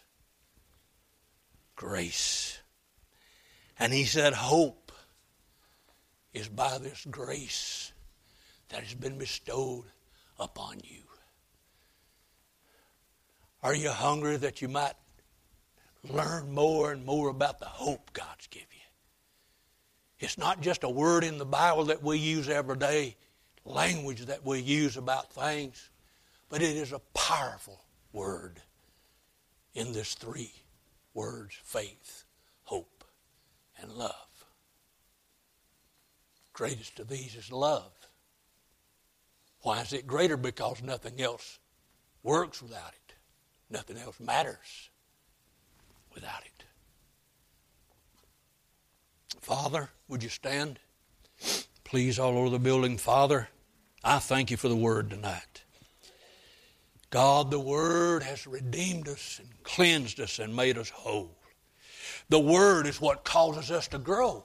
Grace. 1.76 2.63
And 3.84 3.92
he 3.92 4.06
said, 4.06 4.32
Hope 4.32 4.94
is 6.34 6.48
by 6.48 6.78
this 6.78 7.06
grace 7.12 7.92
that 8.70 8.82
has 8.82 8.94
been 8.94 9.18
bestowed 9.18 9.84
upon 10.40 10.78
you. 10.86 11.02
Are 13.62 13.76
you 13.76 13.90
hungry 13.90 14.38
that 14.38 14.62
you 14.62 14.70
might 14.70 14.94
learn 16.10 16.54
more 16.54 16.94
and 16.94 17.06
more 17.06 17.28
about 17.28 17.60
the 17.60 17.66
hope 17.66 18.14
God's 18.14 18.48
given 18.48 18.70
you? 18.72 20.26
It's 20.26 20.38
not 20.38 20.62
just 20.62 20.86
a 20.86 20.90
word 20.90 21.26
in 21.26 21.38
the 21.38 21.46
Bible 21.46 21.84
that 21.86 22.02
we 22.02 22.18
use 22.18 22.48
every 22.48 22.78
day, 22.78 23.18
language 23.66 24.28
that 24.28 24.46
we 24.46 24.62
use 24.62 24.96
about 24.96 25.34
things, 25.34 25.90
but 26.48 26.62
it 26.62 26.78
is 26.78 26.94
a 26.94 27.02
powerful 27.14 27.84
word 28.14 28.62
in 29.74 29.92
this 29.92 30.14
three 30.14 30.54
words 31.14 31.54
faith, 31.66 32.23
and 33.84 33.92
love. 33.92 34.46
Greatest 36.54 37.00
of 37.00 37.08
these 37.08 37.36
is 37.36 37.52
love. 37.52 37.92
Why 39.62 39.82
is 39.82 39.94
it 39.94 40.08
greater? 40.08 40.38
Because 40.38 40.82
nothing 40.82 41.22
else 41.22 41.60
works 42.24 42.62
without 42.62 42.94
it. 42.94 43.14
Nothing 43.70 43.98
else 43.98 44.20
matters 44.20 44.90
without 46.14 46.44
it. 46.46 46.64
Father, 49.42 49.90
would 50.08 50.24
you 50.24 50.30
stand? 50.30 50.80
Please, 51.84 52.18
all 52.18 52.38
over 52.38 52.50
the 52.50 52.60
building. 52.60 52.98
Father, 52.98 53.50
I 54.04 54.20
thank 54.20 54.52
you 54.52 54.58
for 54.58 54.70
the 54.70 54.76
word 54.76 55.10
tonight. 55.10 55.64
God, 57.14 57.52
the 57.52 57.60
Word 57.60 58.24
has 58.24 58.48
redeemed 58.48 59.08
us 59.08 59.40
and 59.40 59.48
cleansed 59.64 60.20
us 60.20 60.40
and 60.40 60.56
made 60.56 60.80
us 60.80 60.90
whole. 60.90 61.38
The 62.34 62.40
Word 62.40 62.88
is 62.88 63.00
what 63.00 63.24
causes 63.24 63.70
us 63.70 63.88
to 63.90 64.00
grow. 64.00 64.44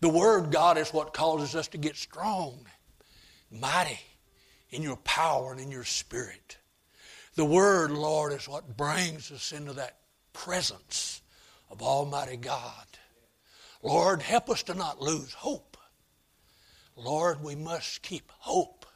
The 0.00 0.08
Word, 0.08 0.50
God, 0.50 0.78
is 0.78 0.94
what 0.94 1.12
causes 1.12 1.54
us 1.54 1.68
to 1.68 1.76
get 1.76 1.94
strong, 1.94 2.66
mighty 3.50 4.00
in 4.70 4.80
your 4.80 4.96
power 4.96 5.52
and 5.52 5.60
in 5.60 5.70
your 5.70 5.84
spirit. 5.84 6.56
The 7.34 7.44
Word, 7.44 7.90
Lord, 7.90 8.32
is 8.32 8.48
what 8.48 8.78
brings 8.78 9.30
us 9.30 9.52
into 9.52 9.74
that 9.74 9.98
presence 10.32 11.20
of 11.70 11.82
Almighty 11.82 12.38
God. 12.38 12.86
Lord, 13.82 14.22
help 14.22 14.48
us 14.48 14.62
to 14.62 14.74
not 14.74 14.98
lose 14.98 15.34
hope. 15.34 15.76
Lord, 16.96 17.44
we 17.44 17.56
must 17.56 18.00
keep 18.00 18.32
hope 18.38 18.86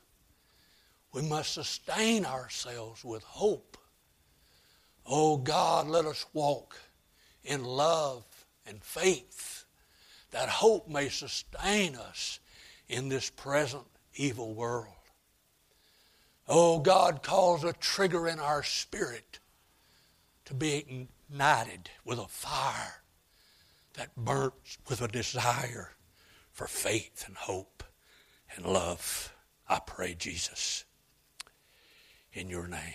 we 1.12 1.20
must 1.20 1.52
sustain 1.52 2.24
ourselves 2.24 3.04
with 3.04 3.24
hope. 3.24 3.76
Oh 5.04 5.36
God, 5.36 5.86
let 5.86 6.06
us 6.06 6.24
walk 6.32 6.78
in 7.44 7.64
love 7.64 8.24
and 8.66 8.82
faith 8.82 9.64
that 10.30 10.48
hope 10.48 10.88
may 10.88 11.08
sustain 11.08 11.96
us 11.96 12.40
in 12.88 13.08
this 13.08 13.30
present 13.30 13.84
evil 14.14 14.54
world. 14.54 14.94
Oh 16.48 16.78
God, 16.80 17.22
cause 17.22 17.64
a 17.64 17.72
trigger 17.72 18.28
in 18.28 18.38
our 18.38 18.62
spirit 18.62 19.38
to 20.46 20.54
be 20.54 21.08
ignited 21.30 21.90
with 22.04 22.18
a 22.18 22.26
fire 22.28 23.02
that 23.94 24.14
burns 24.16 24.78
with 24.88 25.00
a 25.00 25.08
desire 25.08 25.90
for 26.52 26.66
faith 26.66 27.24
and 27.26 27.36
hope 27.36 27.84
and 28.56 28.66
love. 28.66 29.32
I 29.68 29.80
pray, 29.84 30.14
Jesus 30.14 30.84
in 32.32 32.48
your 32.48 32.66
name. 32.66 32.94